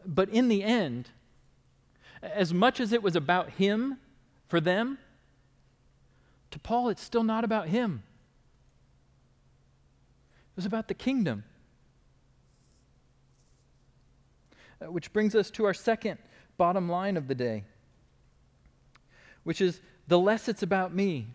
But 0.05 0.29
in 0.29 0.49
the 0.49 0.63
end, 0.63 1.11
as 2.23 2.53
much 2.53 2.79
as 2.79 2.93
it 2.93 3.03
was 3.03 3.15
about 3.15 3.51
him 3.51 3.97
for 4.47 4.61
them, 4.61 4.97
to 6.51 6.59
Paul, 6.59 6.89
it's 6.89 7.01
still 7.01 7.23
not 7.23 7.43
about 7.43 7.67
him. 7.67 8.03
It 10.51 10.55
was 10.55 10.65
about 10.65 10.87
the 10.87 10.93
kingdom. 10.93 11.43
Uh, 14.81 14.91
which 14.91 15.11
brings 15.11 15.35
us 15.35 15.49
to 15.51 15.65
our 15.65 15.73
second 15.73 16.17
bottom 16.57 16.87
line 16.89 17.17
of 17.17 17.27
the 17.27 17.35
day, 17.35 17.63
which 19.43 19.59
is 19.59 19.81
the 20.07 20.19
less 20.19 20.47
it's 20.47 20.63
about 20.63 20.93
me, 20.93 21.27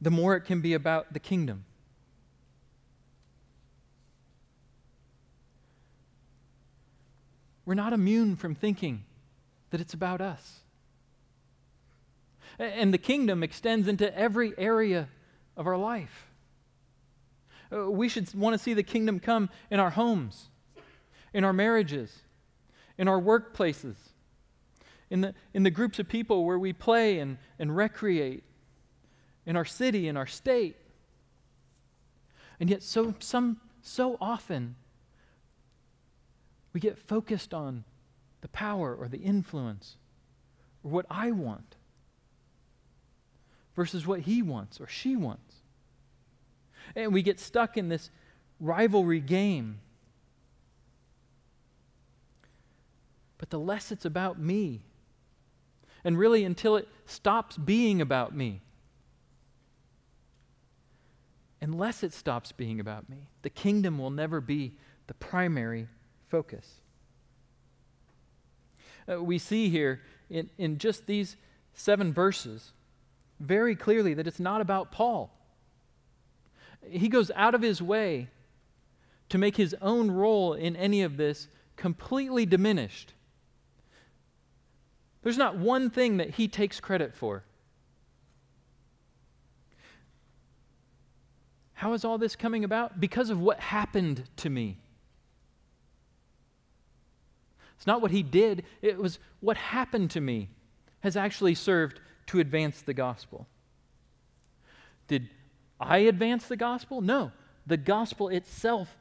the 0.00 0.10
more 0.10 0.34
it 0.34 0.42
can 0.42 0.60
be 0.60 0.74
about 0.74 1.12
the 1.12 1.20
kingdom. 1.20 1.64
We're 7.64 7.74
not 7.74 7.92
immune 7.92 8.36
from 8.36 8.54
thinking 8.54 9.04
that 9.70 9.80
it's 9.80 9.94
about 9.94 10.20
us. 10.20 10.60
And 12.58 12.92
the 12.92 12.98
kingdom 12.98 13.42
extends 13.42 13.88
into 13.88 14.16
every 14.16 14.52
area 14.58 15.08
of 15.56 15.66
our 15.66 15.76
life. 15.76 16.26
Uh, 17.72 17.90
we 17.90 18.08
should 18.08 18.32
want 18.34 18.54
to 18.54 18.58
see 18.58 18.74
the 18.74 18.82
kingdom 18.82 19.18
come 19.18 19.48
in 19.70 19.80
our 19.80 19.90
homes, 19.90 20.48
in 21.32 21.44
our 21.44 21.52
marriages, 21.52 22.20
in 22.98 23.08
our 23.08 23.20
workplaces, 23.20 23.96
in 25.08 25.22
the, 25.22 25.34
in 25.54 25.62
the 25.62 25.70
groups 25.70 25.98
of 25.98 26.08
people 26.08 26.44
where 26.44 26.58
we 26.58 26.72
play 26.72 27.18
and, 27.18 27.38
and 27.58 27.74
recreate, 27.74 28.44
in 29.46 29.56
our 29.56 29.64
city, 29.64 30.08
in 30.08 30.16
our 30.16 30.26
state. 30.26 30.76
And 32.60 32.70
yet, 32.70 32.82
so, 32.82 33.14
some, 33.18 33.60
so 33.80 34.16
often, 34.20 34.76
we 36.72 36.80
get 36.80 36.98
focused 36.98 37.52
on 37.52 37.84
the 38.40 38.48
power 38.48 38.94
or 38.94 39.08
the 39.08 39.18
influence 39.18 39.96
or 40.82 40.90
what 40.90 41.06
I 41.10 41.30
want 41.30 41.76
versus 43.74 44.06
what 44.06 44.20
he 44.20 44.42
wants 44.42 44.80
or 44.80 44.86
she 44.86 45.16
wants. 45.16 45.56
And 46.94 47.12
we 47.12 47.22
get 47.22 47.38
stuck 47.38 47.76
in 47.76 47.88
this 47.88 48.10
rivalry 48.60 49.20
game. 49.20 49.80
But 53.38 53.50
the 53.50 53.58
less 53.58 53.90
it's 53.90 54.04
about 54.04 54.38
me, 54.38 54.82
and 56.04 56.18
really 56.18 56.44
until 56.44 56.76
it 56.76 56.88
stops 57.06 57.56
being 57.56 58.00
about 58.00 58.34
me, 58.34 58.60
unless 61.60 62.02
it 62.02 62.12
stops 62.12 62.52
being 62.52 62.80
about 62.80 63.08
me, 63.08 63.28
the 63.42 63.50
kingdom 63.50 63.98
will 63.98 64.10
never 64.10 64.40
be 64.40 64.74
the 65.06 65.14
primary 65.14 65.88
focus. 66.32 66.80
Uh, 69.06 69.22
we 69.22 69.36
see 69.36 69.68
here 69.68 70.00
in, 70.30 70.48
in 70.56 70.78
just 70.78 71.06
these 71.06 71.36
seven 71.74 72.10
verses 72.10 72.72
very 73.38 73.76
clearly 73.76 74.14
that 74.14 74.26
it's 74.26 74.40
not 74.40 74.62
about 74.62 74.90
Paul. 74.90 75.30
He 76.88 77.10
goes 77.10 77.30
out 77.36 77.54
of 77.54 77.60
his 77.60 77.82
way 77.82 78.28
to 79.28 79.36
make 79.36 79.58
his 79.58 79.76
own 79.82 80.10
role 80.10 80.54
in 80.54 80.74
any 80.74 81.02
of 81.02 81.18
this 81.18 81.48
completely 81.76 82.46
diminished. 82.46 83.12
There's 85.22 85.36
not 85.36 85.58
one 85.58 85.90
thing 85.90 86.16
that 86.16 86.30
he 86.30 86.48
takes 86.48 86.80
credit 86.80 87.14
for. 87.14 87.44
How 91.74 91.92
is 91.92 92.06
all 92.06 92.16
this 92.16 92.36
coming 92.36 92.64
about? 92.64 93.00
Because 93.00 93.28
of 93.28 93.38
what 93.38 93.60
happened 93.60 94.24
to 94.36 94.48
me. 94.48 94.78
It's 97.82 97.86
not 97.88 98.00
what 98.00 98.12
he 98.12 98.22
did, 98.22 98.62
it 98.80 98.96
was 98.96 99.18
what 99.40 99.56
happened 99.56 100.12
to 100.12 100.20
me 100.20 100.50
has 101.00 101.16
actually 101.16 101.56
served 101.56 101.98
to 102.26 102.38
advance 102.38 102.80
the 102.80 102.94
gospel. 102.94 103.48
Did 105.08 105.30
I 105.80 105.98
advance 105.98 106.46
the 106.46 106.56
gospel? 106.56 107.00
No. 107.00 107.32
The 107.66 107.76
gospel 107.76 108.28
itself 108.28 108.96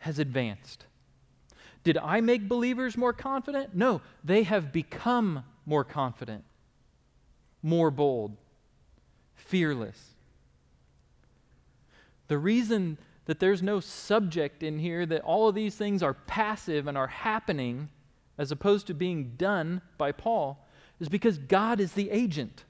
has 0.00 0.18
advanced. 0.18 0.84
Did 1.82 1.96
I 1.96 2.20
make 2.20 2.46
believers 2.46 2.94
more 2.94 3.14
confident? 3.14 3.74
No. 3.74 4.02
They 4.22 4.42
have 4.42 4.70
become 4.70 5.42
more 5.64 5.82
confident, 5.82 6.44
more 7.62 7.90
bold, 7.90 8.36
fearless. 9.34 10.10
The 12.28 12.36
reason 12.36 12.98
that 13.24 13.40
there's 13.40 13.62
no 13.62 13.80
subject 13.80 14.62
in 14.62 14.78
here, 14.78 15.06
that 15.06 15.22
all 15.22 15.48
of 15.48 15.54
these 15.54 15.74
things 15.74 16.02
are 16.02 16.12
passive 16.12 16.86
and 16.86 16.98
are 16.98 17.06
happening, 17.06 17.88
as 18.38 18.52
opposed 18.52 18.86
to 18.86 18.94
being 18.94 19.34
done 19.36 19.80
by 19.98 20.12
Paul, 20.12 20.66
is 21.00 21.08
because 21.08 21.38
God 21.38 21.80
is 21.80 21.92
the 21.92 22.10
agent. 22.10 22.64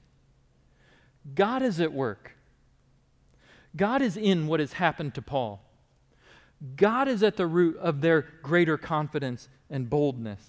God 1.35 1.61
is 1.61 1.79
at 1.79 1.93
work. 1.93 2.33
God 3.75 4.01
is 4.01 4.17
in 4.17 4.47
what 4.47 4.59
has 4.59 4.73
happened 4.73 5.13
to 5.15 5.21
Paul. 5.21 5.61
God 6.75 7.07
is 7.07 7.21
at 7.21 7.37
the 7.37 7.45
root 7.45 7.77
of 7.77 8.01
their 8.01 8.25
greater 8.41 8.77
confidence 8.77 9.47
and 9.69 9.89
boldness. 9.89 10.41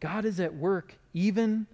God 0.00 0.24
is 0.24 0.38
at 0.38 0.54
work 0.54 0.94
even 1.12 1.66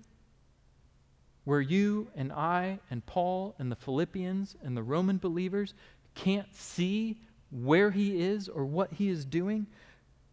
where 1.44 1.60
you 1.60 2.08
and 2.14 2.32
I 2.32 2.78
and 2.90 3.04
Paul 3.04 3.54
and 3.58 3.70
the 3.70 3.76
Philippians 3.76 4.56
and 4.62 4.76
the 4.76 4.82
Roman 4.82 5.18
believers 5.18 5.74
can't 6.14 6.54
see 6.54 7.18
where 7.50 7.90
he 7.90 8.22
is 8.22 8.48
or 8.48 8.64
what 8.64 8.92
he 8.92 9.08
is 9.08 9.24
doing. 9.24 9.66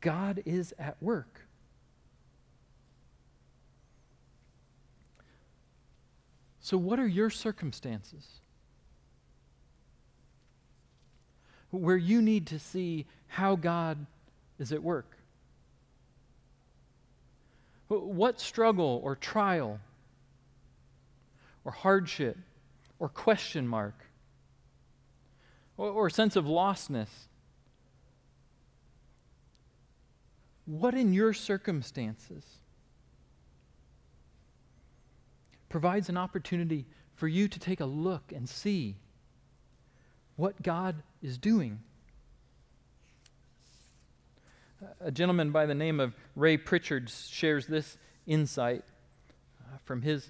God 0.02 0.44
is 0.46 0.74
at 0.78 1.02
work. 1.02 1.42
So, 6.60 6.78
what 6.78 7.00
are 7.00 7.08
your 7.08 7.30
circumstances? 7.30 8.42
Where 11.70 11.98
you 11.98 12.22
need 12.22 12.48
to 12.48 12.60
see 12.60 13.06
how 13.28 13.56
God 13.56 14.06
is 14.60 14.72
at 14.72 14.84
work? 14.84 15.18
What 17.88 18.42
struggle 18.42 19.00
or 19.04 19.16
trial 19.16 19.80
or 21.64 21.72
hardship 21.72 22.38
or 23.00 23.08
question 23.08 23.68
mark 23.68 24.06
or, 25.78 25.90
or 25.90 26.10
sense 26.10 26.36
of 26.36 26.46
lostness 26.46 27.28
What 30.68 30.96
in 30.96 31.14
your 31.14 31.34
circumstances 31.34 32.44
provides 35.70 36.10
an 36.10 36.18
opportunity 36.18 36.86
for 37.16 37.30
you 37.30 37.48
to 37.48 37.58
take 37.58 37.80
a 37.80 37.86
look 37.86 38.34
and 38.36 38.50
see 38.50 38.98
what 40.36 40.62
God 40.62 40.98
is 41.24 41.38
doing? 41.38 41.80
A 45.00 45.10
gentleman 45.10 45.52
by 45.52 45.66
the 45.66 45.74
name 45.74 46.02
of 46.02 46.14
Ray 46.36 46.58
Pritchard 46.58 47.10
shares 47.10 47.66
this 47.66 47.98
insight 48.28 48.84
uh, 49.62 49.78
from 49.86 50.02
his 50.02 50.30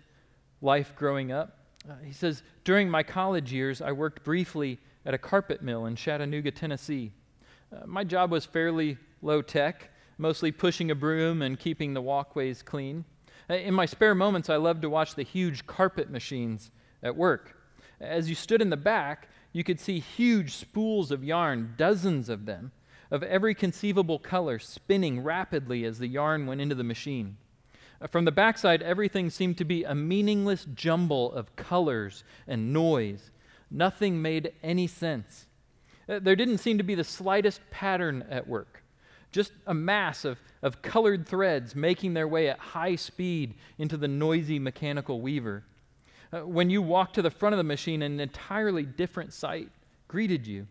life 0.62 0.94
growing 0.96 1.32
up. 1.32 1.58
Uh, 1.90 1.94
he 2.06 2.14
says, 2.14 2.44
During 2.64 2.92
my 2.92 3.02
college 3.02 3.52
years, 3.52 3.82
I 3.82 3.92
worked 3.92 4.24
briefly 4.24 4.78
at 5.04 5.16
a 5.16 5.18
carpet 5.18 5.64
mill 5.64 5.88
in 5.88 5.96
Chattanooga, 5.96 6.52
Tennessee. 6.52 7.12
Uh, 7.76 7.88
my 7.88 8.04
job 8.04 8.30
was 8.30 8.46
fairly 8.46 9.00
low 9.24 9.42
tech 9.42 9.90
mostly 10.18 10.52
pushing 10.52 10.90
a 10.90 10.96
broom 10.96 11.42
and 11.42 11.60
keeping 11.60 11.94
the 11.94 12.02
walkways 12.02 12.62
clean. 12.62 13.06
Uh, 13.50 13.56
in 13.56 13.74
my 13.74 13.86
spare 13.86 14.16
moments, 14.16 14.50
I 14.50 14.56
loved 14.56 14.82
to 14.82 14.90
watch 14.90 15.16
the 15.16 15.24
huge 15.24 15.68
carpet 15.68 16.10
machines 16.10 16.72
at 17.04 17.16
work. 17.16 17.56
As 18.00 18.30
you 18.30 18.36
stood 18.36 18.62
in 18.62 18.70
the 18.70 18.78
back, 18.78 19.30
you 19.54 19.64
could 19.64 19.80
see 19.80 20.00
huge 20.00 20.56
spools 20.56 21.12
of 21.12 21.24
yarn, 21.24 21.76
dozens 21.78 22.30
of 22.30 22.46
them, 22.46 22.72
of 23.10 23.24
every 23.24 23.56
conceivable 23.56 24.20
color, 24.20 24.60
spinning 24.60 25.24
rapidly 25.24 25.86
as 25.86 26.00
the 26.00 26.08
yarn 26.08 26.46
went 26.46 26.62
into 26.62 26.76
the 26.76 26.84
machine. 26.84 27.38
Uh, 28.02 28.08
from 28.08 28.26
the 28.26 28.32
backside, 28.32 28.82
everything 28.82 29.30
seemed 29.30 29.58
to 29.58 29.66
be 29.66 29.84
a 29.84 29.96
meaningless 29.96 30.66
jumble 30.74 31.32
of 31.32 31.56
colors 31.56 32.24
and 32.48 32.74
noise. 32.74 33.32
Nothing 33.72 34.22
made 34.22 34.54
any 34.62 34.88
sense. 34.88 35.46
Uh, 36.10 36.20
there 36.20 36.36
didn't 36.36 36.60
seem 36.60 36.78
to 36.78 36.84
be 36.84 36.96
the 36.96 37.04
slightest 37.04 37.62
pattern 37.72 38.26
at 38.30 38.48
work 38.48 38.84
just 39.32 39.52
a 39.66 39.74
mass 39.74 40.26
of, 40.26 40.40
of 40.62 40.82
colored 40.82 41.28
threads 41.28 41.76
making 41.76 42.14
their 42.14 42.28
way 42.28 42.50
at 42.50 42.60
high 42.60 42.96
speed 42.96 43.56
into 43.78 43.98
the 43.98 44.08
noisy 44.08 44.60
mechanical 44.60 45.22
weaver. 45.22 45.64
Uh, 46.32 46.40
when 46.42 46.70
you 46.70 46.82
walked 46.82 47.16
to 47.16 47.22
the 47.22 47.32
front 47.32 47.54
of 47.54 47.58
the 47.58 47.64
machine, 47.64 48.02
an 48.02 48.20
entirely 48.20 48.84
different 48.84 49.34
sight 49.34 49.70
greeted 50.08 50.46
you. 50.46 50.68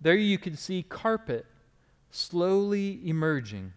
There 0.00 0.16
you 0.16 0.38
could 0.38 0.58
see 0.58 0.82
carpet 0.82 1.46
slowly 2.10 3.00
emerging, 3.04 3.72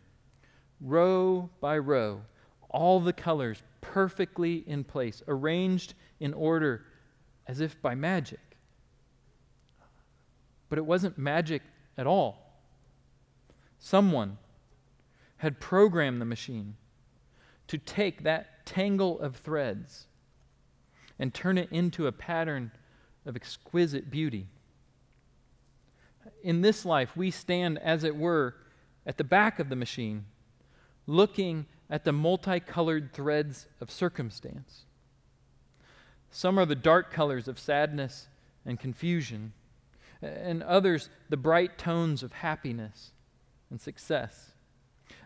row 0.82 1.50
by 1.62 1.78
row, 1.78 2.22
all 2.70 3.00
the 3.00 3.14
colors 3.14 3.62
perfectly 3.82 4.64
in 4.68 4.84
place, 4.84 5.22
arranged 5.28 5.94
in 6.20 6.34
order 6.34 6.86
as 7.48 7.60
if 7.60 7.80
by 7.82 7.94
magic. 7.94 8.40
But 10.70 10.80
it 10.80 10.86
wasn't 10.86 11.18
magic 11.18 11.62
at 11.98 12.08
all. 12.08 12.43
Someone 13.84 14.38
had 15.40 15.60
programmed 15.60 16.22
the 16.22 16.26
machine 16.26 16.78
to 17.68 17.78
take 17.78 18.24
that 18.24 18.66
tangle 18.66 19.20
of 19.20 19.36
threads 19.36 20.08
and 21.20 21.34
turn 21.34 21.58
it 21.58 21.70
into 21.70 22.08
a 22.08 22.14
pattern 22.14 22.72
of 23.26 23.36
exquisite 23.36 24.10
beauty. 24.10 24.48
In 26.44 26.62
this 26.62 26.86
life, 26.86 27.18
we 27.18 27.30
stand, 27.30 27.78
as 27.80 28.06
it 28.06 28.16
were, 28.16 28.56
at 29.06 29.18
the 29.18 29.26
back 29.26 29.60
of 29.60 29.68
the 29.68 29.76
machine, 29.76 30.28
looking 31.06 31.66
at 31.90 32.06
the 32.06 32.14
multicolored 32.14 33.12
threads 33.12 33.68
of 33.82 33.92
circumstance. 33.92 34.86
Some 36.32 36.58
are 36.58 36.66
the 36.66 36.74
dark 36.74 37.12
colors 37.12 37.50
of 37.50 37.60
sadness 37.60 38.30
and 38.66 38.80
confusion, 38.80 39.52
and 40.22 40.64
others 40.64 41.10
the 41.28 41.36
bright 41.36 41.78
tones 41.78 42.24
of 42.24 42.32
happiness 42.32 43.12
and 43.74 43.82
success. 43.82 44.52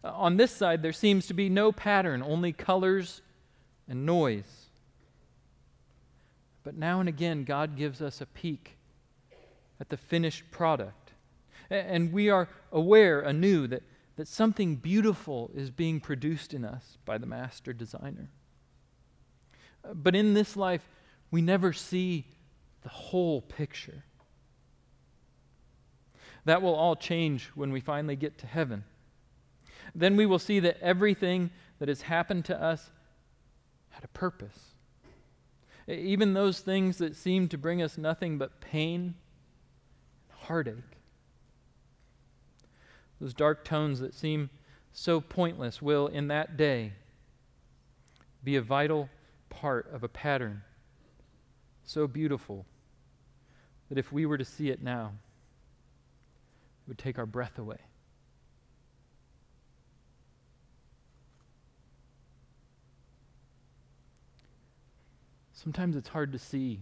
Uh, 0.05 0.11
on 0.13 0.37
this 0.37 0.51
side, 0.51 0.81
there 0.81 0.93
seems 0.93 1.27
to 1.27 1.33
be 1.33 1.49
no 1.49 1.73
pattern, 1.73 2.23
only 2.23 2.53
colors 2.53 3.21
and 3.89 4.05
noise. 4.05 4.69
But 6.63 6.77
now 6.77 7.01
and 7.01 7.09
again, 7.09 7.43
God 7.43 7.75
gives 7.75 8.01
us 8.01 8.21
a 8.21 8.25
peek 8.25 8.77
at 9.81 9.89
the 9.89 9.97
finished 9.97 10.49
product. 10.49 11.11
And 11.69 12.13
we 12.13 12.29
are 12.29 12.47
aware 12.71 13.19
anew 13.19 13.67
that, 13.67 13.83
that 14.15 14.29
something 14.29 14.77
beautiful 14.77 15.51
is 15.53 15.69
being 15.69 15.99
produced 15.99 16.53
in 16.53 16.63
us 16.63 16.97
by 17.03 17.17
the 17.17 17.25
master 17.25 17.73
designer. 17.73 18.29
Uh, 19.83 19.93
but 19.93 20.15
in 20.15 20.33
this 20.33 20.55
life, 20.55 20.87
we 21.31 21.41
never 21.41 21.73
see 21.73 22.25
the 22.83 22.89
whole 22.89 23.41
picture. 23.41 24.05
That 26.47 26.61
will 26.61 26.75
all 26.75 26.95
change 26.95 27.51
when 27.55 27.73
we 27.73 27.81
finally 27.81 28.15
get 28.15 28.37
to 28.37 28.47
heaven. 28.47 28.85
Then 29.93 30.15
we 30.15 30.25
will 30.25 30.39
see 30.39 30.61
that 30.61 30.79
everything 30.81 31.49
that 31.79 31.89
has 31.89 32.03
happened 32.03 32.45
to 32.45 32.61
us 32.61 32.89
had 33.89 34.05
a 34.05 34.07
purpose. 34.07 34.57
Even 35.89 36.33
those 36.33 36.61
things 36.61 36.99
that 36.99 37.17
seem 37.17 37.49
to 37.49 37.57
bring 37.57 37.81
us 37.81 37.97
nothing 37.97 38.37
but 38.37 38.61
pain, 38.61 39.15
heartache. 40.29 40.75
Those 43.19 43.33
dark 43.33 43.65
tones 43.65 43.99
that 43.99 44.13
seem 44.13 44.49
so 44.93 45.19
pointless 45.19 45.81
will, 45.81 46.07
in 46.07 46.29
that 46.29 46.55
day, 46.55 46.93
be 48.41 48.55
a 48.55 48.61
vital 48.61 49.09
part 49.49 49.91
of 49.91 50.01
a 50.01 50.07
pattern 50.07 50.61
so 51.83 52.07
beautiful 52.07 52.65
that 53.89 53.97
if 53.97 54.13
we 54.13 54.25
were 54.25 54.37
to 54.37 54.45
see 54.45 54.69
it 54.69 54.81
now, 54.81 55.11
would 56.87 56.97
take 56.97 57.19
our 57.19 57.25
breath 57.25 57.57
away. 57.57 57.79
Sometimes 65.53 65.95
it's 65.95 66.09
hard 66.09 66.31
to 66.31 66.39
see 66.39 66.79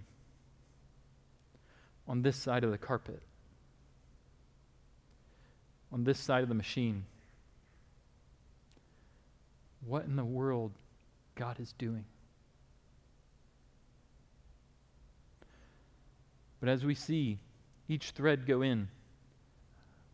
on 2.08 2.22
this 2.22 2.36
side 2.36 2.64
of 2.64 2.72
the 2.72 2.78
carpet, 2.78 3.24
on 5.92 6.04
this 6.04 6.20
side 6.20 6.44
of 6.44 6.50
the 6.50 6.56
machine, 6.56 7.06
what 9.86 10.06
in 10.06 10.16
the 10.16 10.26
world 10.26 10.72
God 11.36 11.60
is 11.60 11.74
doing. 11.74 12.06
But 16.60 16.70
as 16.70 16.84
we 16.84 16.96
see 16.96 17.40
each 17.88 18.12
thread 18.12 18.46
go 18.46 18.62
in, 18.62 18.90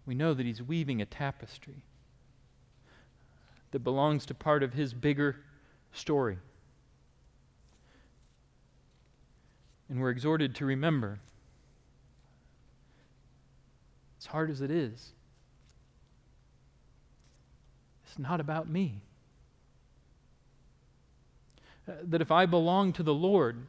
we 0.06 0.16
know 0.16 0.34
that 0.34 0.46
He's 0.46 0.62
weaving 0.62 1.02
a 1.02 1.06
tapestry 1.06 1.84
that 3.72 3.80
belongs 3.80 4.26
to 4.26 4.34
part 4.34 4.64
of 4.64 4.74
His 4.74 4.94
bigger 4.94 5.38
story. 5.94 6.38
And 9.90 10.00
we're 10.00 10.10
exhorted 10.10 10.56
to 10.56 10.66
remember, 10.66 11.20
as 14.20 14.26
hard 14.26 14.50
as 14.50 14.62
it 14.62 14.72
is, 14.72 15.12
it's 18.06 18.18
not 18.18 18.40
about 18.40 18.70
me. 18.70 19.02
Uh, 21.88 21.94
that 22.04 22.22
if 22.22 22.32
I 22.32 22.46
belong 22.46 22.94
to 22.94 23.04
the 23.04 23.14
Lord, 23.14 23.66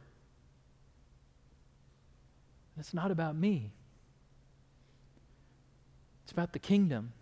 it's 2.77 2.93
not 2.93 3.11
about 3.11 3.35
me. 3.35 3.71
It's 6.33 6.35
about 6.35 6.53
the 6.53 6.57
kingdom. 6.57 7.13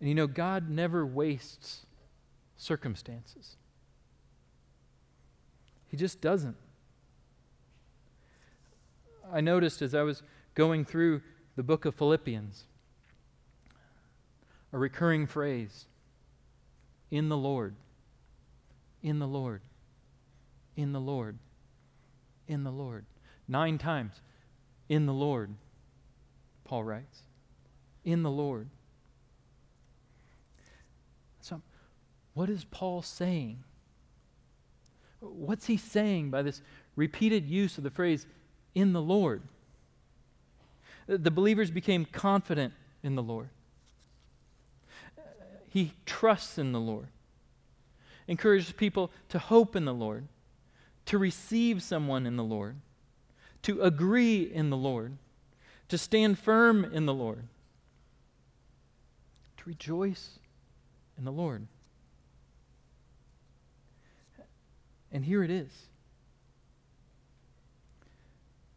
And 0.00 0.08
you 0.08 0.16
know, 0.16 0.26
God 0.26 0.68
never 0.68 1.06
wastes 1.06 1.86
circumstances. 2.56 3.54
He 5.86 5.96
just 5.96 6.20
doesn't. 6.20 6.56
I 9.32 9.40
noticed 9.40 9.80
as 9.80 9.94
I 9.94 10.02
was 10.02 10.24
going 10.56 10.84
through 10.84 11.22
the 11.54 11.62
book 11.62 11.84
of 11.84 11.94
Philippians 11.94 12.64
a 14.72 14.78
recurring 14.78 15.28
phrase 15.28 15.84
in 17.12 17.28
the 17.28 17.36
Lord, 17.36 17.76
in 19.04 19.20
the 19.20 19.28
Lord, 19.28 19.62
in 20.74 20.90
the 20.90 21.00
Lord, 21.00 21.38
in 22.48 22.64
the 22.64 22.72
Lord. 22.72 23.04
Nine 23.46 23.78
times, 23.78 24.20
in 24.90 25.06
the 25.06 25.14
Lord, 25.14 25.54
Paul 26.64 26.82
writes. 26.82 27.22
In 28.04 28.24
the 28.24 28.30
Lord. 28.30 28.68
So, 31.40 31.62
what 32.34 32.50
is 32.50 32.64
Paul 32.64 33.00
saying? 33.00 33.62
What's 35.20 35.66
he 35.66 35.76
saying 35.76 36.30
by 36.30 36.42
this 36.42 36.60
repeated 36.96 37.46
use 37.46 37.78
of 37.78 37.84
the 37.84 37.90
phrase, 37.90 38.26
in 38.74 38.92
the 38.92 39.00
Lord? 39.00 39.42
The 41.06 41.30
believers 41.30 41.70
became 41.70 42.04
confident 42.04 42.74
in 43.02 43.14
the 43.14 43.22
Lord. 43.22 43.48
He 45.68 45.92
trusts 46.04 46.58
in 46.58 46.72
the 46.72 46.80
Lord, 46.80 47.06
encourages 48.26 48.72
people 48.72 49.12
to 49.28 49.38
hope 49.38 49.76
in 49.76 49.84
the 49.84 49.94
Lord, 49.94 50.26
to 51.06 51.16
receive 51.16 51.80
someone 51.80 52.26
in 52.26 52.36
the 52.36 52.44
Lord, 52.44 52.76
to 53.62 53.82
agree 53.82 54.42
in 54.42 54.70
the 54.70 54.76
Lord, 54.76 55.16
to 55.88 55.98
stand 55.98 56.38
firm 56.38 56.84
in 56.84 57.06
the 57.06 57.14
Lord, 57.14 57.44
to 59.58 59.64
rejoice 59.66 60.38
in 61.18 61.24
the 61.24 61.32
Lord. 61.32 61.66
And 65.12 65.24
here 65.24 65.42
it 65.42 65.50
is 65.50 65.70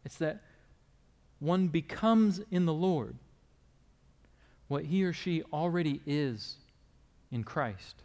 it's 0.04 0.16
that 0.16 0.42
one 1.38 1.68
becomes 1.68 2.40
in 2.50 2.66
the 2.66 2.74
Lord 2.74 3.16
what 4.68 4.84
he 4.84 5.04
or 5.04 5.12
she 5.12 5.42
already 5.52 6.00
is 6.06 6.56
in 7.30 7.44
Christ. 7.44 7.96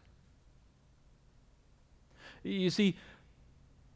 You 2.44 2.70
see, 2.70 2.96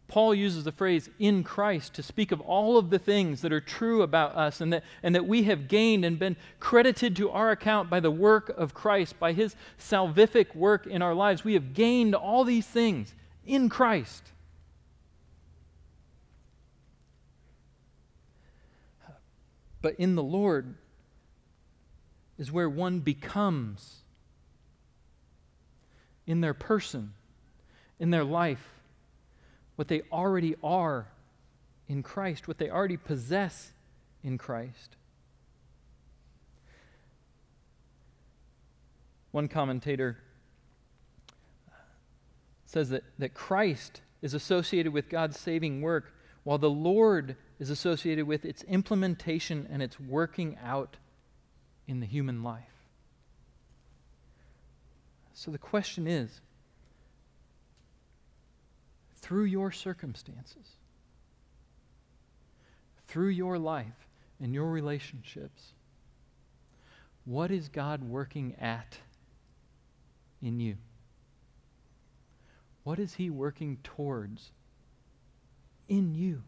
Paul 0.07 0.35
uses 0.35 0.63
the 0.63 0.71
phrase 0.71 1.09
in 1.17 1.43
Christ 1.43 1.93
to 1.95 2.03
speak 2.03 2.31
of 2.31 2.41
all 2.41 2.77
of 2.77 2.89
the 2.89 2.99
things 2.99 3.41
that 3.41 3.53
are 3.53 3.61
true 3.61 4.01
about 4.03 4.35
us 4.35 4.61
and 4.61 4.71
that, 4.73 4.83
and 5.01 5.15
that 5.15 5.25
we 5.25 5.43
have 5.43 5.67
gained 5.67 6.05
and 6.05 6.19
been 6.19 6.35
credited 6.59 7.15
to 7.15 7.31
our 7.31 7.51
account 7.51 7.89
by 7.89 7.99
the 7.99 8.11
work 8.11 8.49
of 8.49 8.73
Christ, 8.73 9.19
by 9.19 9.33
his 9.33 9.55
salvific 9.79 10.55
work 10.55 10.85
in 10.85 11.01
our 11.01 11.15
lives. 11.15 11.43
We 11.43 11.53
have 11.53 11.73
gained 11.73 12.13
all 12.13 12.43
these 12.43 12.67
things 12.67 13.15
in 13.45 13.69
Christ. 13.69 14.23
But 19.81 19.95
in 19.95 20.15
the 20.15 20.23
Lord 20.23 20.75
is 22.37 22.51
where 22.51 22.69
one 22.69 22.99
becomes 22.99 24.01
in 26.25 26.41
their 26.41 26.53
person, 26.53 27.13
in 27.99 28.09
their 28.09 28.23
life, 28.23 28.72
what 29.75 29.87
they 29.87 30.01
already 30.11 30.55
are 30.63 31.07
in 31.87 32.03
Christ, 32.03 32.47
what 32.47 32.57
they 32.57 32.69
already 32.69 32.97
possess 32.97 33.73
in 34.23 34.37
Christ. 34.37 34.95
One 39.31 39.47
commentator 39.47 40.17
uh, 41.67 41.75
says 42.65 42.89
that, 42.89 43.03
that 43.17 43.33
Christ 43.33 44.01
is 44.21 44.33
associated 44.33 44.93
with 44.93 45.09
God's 45.09 45.39
saving 45.39 45.81
work, 45.81 46.13
while 46.43 46.57
the 46.57 46.69
Lord 46.69 47.35
is 47.59 47.69
associated 47.69 48.27
with 48.27 48.45
its 48.45 48.63
implementation 48.63 49.67
and 49.71 49.81
its 49.81 49.99
working 49.99 50.57
out 50.63 50.97
in 51.87 51.99
the 51.99 52.05
human 52.05 52.43
life. 52.43 52.63
So 55.33 55.51
the 55.51 55.57
question 55.57 56.07
is 56.07 56.41
through 59.23 59.45
your 59.45 59.71
circumstances, 59.71 60.75
through 63.07 63.29
your 63.29 63.57
life 63.57 64.09
and 64.41 64.53
your 64.53 64.69
relationships, 64.69 65.71
what 67.23 67.49
is 67.49 67.69
God 67.69 68.03
working 68.03 68.53
at 68.59 68.97
in 70.41 70.59
you? 70.59 70.75
What 72.83 72.99
is 72.99 73.13
He 73.13 73.29
working 73.29 73.77
towards 73.81 74.51
in 75.87 76.15
you? 76.15 76.43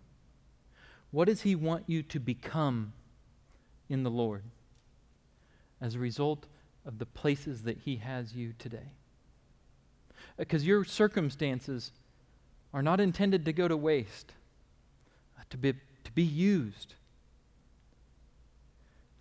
What 1.11 1.29
does 1.29 1.43
He 1.43 1.55
want 1.55 1.85
you 1.87 2.03
to 2.03 2.19
become 2.19 2.91
in 3.87 4.03
the 4.03 4.11
Lord 4.11 4.43
as 5.79 5.95
a 5.95 5.99
result 5.99 6.45
of 6.85 6.99
the 6.99 7.05
places 7.05 7.63
that 7.63 7.77
He 7.85 7.95
has 7.95 8.35
you 8.35 8.51
today? 8.59 8.91
Because 10.35 10.65
your 10.65 10.83
circumstances 10.83 11.93
are 12.75 12.83
not 12.83 12.99
intended 12.99 13.45
to 13.45 13.53
go 13.53 13.69
to 13.69 13.77
waste, 13.77 14.33
uh, 15.39 15.43
to 15.49 15.57
be, 15.57 15.71
to 16.03 16.11
be 16.11 16.23
used 16.23 16.93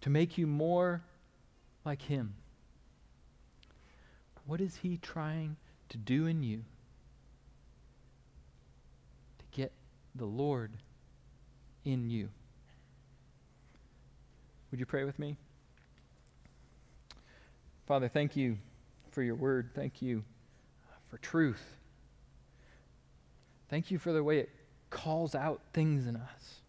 to 0.00 0.10
make 0.10 0.36
you 0.36 0.46
more 0.46 1.02
like 1.84 2.02
Him. 2.02 2.34
What 4.44 4.60
is 4.60 4.76
He 4.82 4.98
trying 4.98 5.56
to 5.90 5.96
do 5.96 6.26
in 6.26 6.42
you 6.42 6.64
to 9.38 9.44
get 9.56 9.70
the 10.16 10.26
Lord 10.26 10.72
in 11.84 12.10
you? 12.10 12.30
Would 14.72 14.80
you 14.80 14.86
pray 14.86 15.04
with 15.04 15.20
me? 15.20 15.36
Father, 17.86 18.08
thank 18.08 18.34
you 18.34 18.58
for 19.12 19.22
your 19.22 19.36
word. 19.36 19.70
Thank 19.76 20.02
you 20.02 20.24
for 21.08 21.18
truth. 21.18 21.62
Thank 23.68 23.90
you 23.90 23.98
for 23.98 24.12
the 24.12 24.22
way 24.22 24.38
it 24.38 24.50
calls 24.90 25.34
out 25.34 25.60
things 25.72 26.06
in 26.06 26.16
us. 26.16 26.60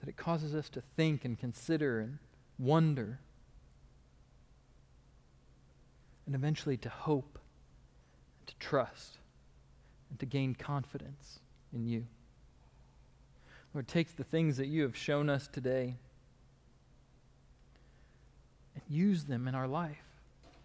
That 0.00 0.08
it 0.08 0.16
causes 0.16 0.54
us 0.54 0.68
to 0.70 0.82
think 0.96 1.24
and 1.24 1.38
consider 1.38 2.00
and 2.00 2.18
wonder. 2.58 3.18
And 6.26 6.34
eventually 6.34 6.76
to 6.78 6.88
hope 6.88 7.38
and 8.40 8.48
to 8.48 8.56
trust 8.56 9.18
and 10.10 10.18
to 10.20 10.26
gain 10.26 10.54
confidence 10.54 11.40
in 11.72 11.86
you. 11.86 12.06
Lord, 13.74 13.88
take 13.88 14.16
the 14.16 14.24
things 14.24 14.56
that 14.56 14.66
you 14.66 14.82
have 14.82 14.96
shown 14.96 15.28
us 15.28 15.48
today 15.48 15.96
and 18.74 18.82
use 18.88 19.24
them 19.24 19.48
in 19.48 19.54
our 19.54 19.66
life 19.66 19.98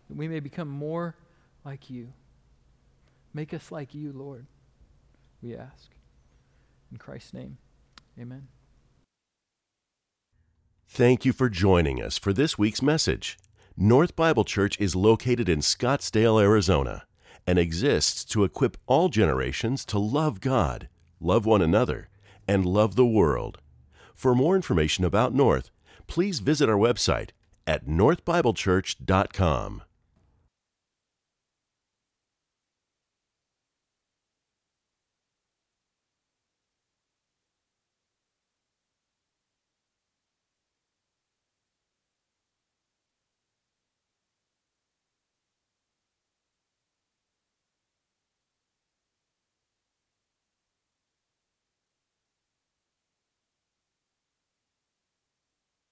that 0.09 0.17
we 0.17 0.27
may 0.27 0.39
become 0.39 0.67
more 0.67 1.15
like 1.63 1.89
you. 1.89 2.13
Make 3.33 3.53
us 3.53 3.71
like 3.71 3.93
you, 3.93 4.11
Lord, 4.11 4.47
we 5.41 5.55
ask. 5.55 5.91
In 6.91 6.97
Christ's 6.97 7.33
name, 7.33 7.57
amen. 8.19 8.47
Thank 10.87 11.23
you 11.23 11.33
for 11.33 11.49
joining 11.49 12.01
us 12.01 12.17
for 12.17 12.33
this 12.33 12.57
week's 12.57 12.81
message. 12.81 13.37
North 13.77 14.15
Bible 14.15 14.43
Church 14.43 14.79
is 14.79 14.95
located 14.95 15.47
in 15.47 15.59
Scottsdale, 15.59 16.41
Arizona, 16.41 17.05
and 17.45 17.59
exists 17.59 18.25
to 18.25 18.43
equip 18.43 18.75
all 18.87 19.07
generations 19.09 19.85
to 19.85 19.99
love 19.99 20.41
God, 20.41 20.89
love 21.19 21.45
one 21.45 21.61
another, 21.61 22.09
and 22.47 22.65
love 22.65 22.95
the 22.95 23.05
world. 23.05 23.59
For 24.15 24.33
more 24.33 24.55
information 24.55 25.05
about 25.05 25.33
North, 25.33 25.69
please 26.07 26.39
visit 26.39 26.67
our 26.67 26.75
website 26.75 27.29
at 27.67 27.85
northbiblechurch.com. 27.85 29.83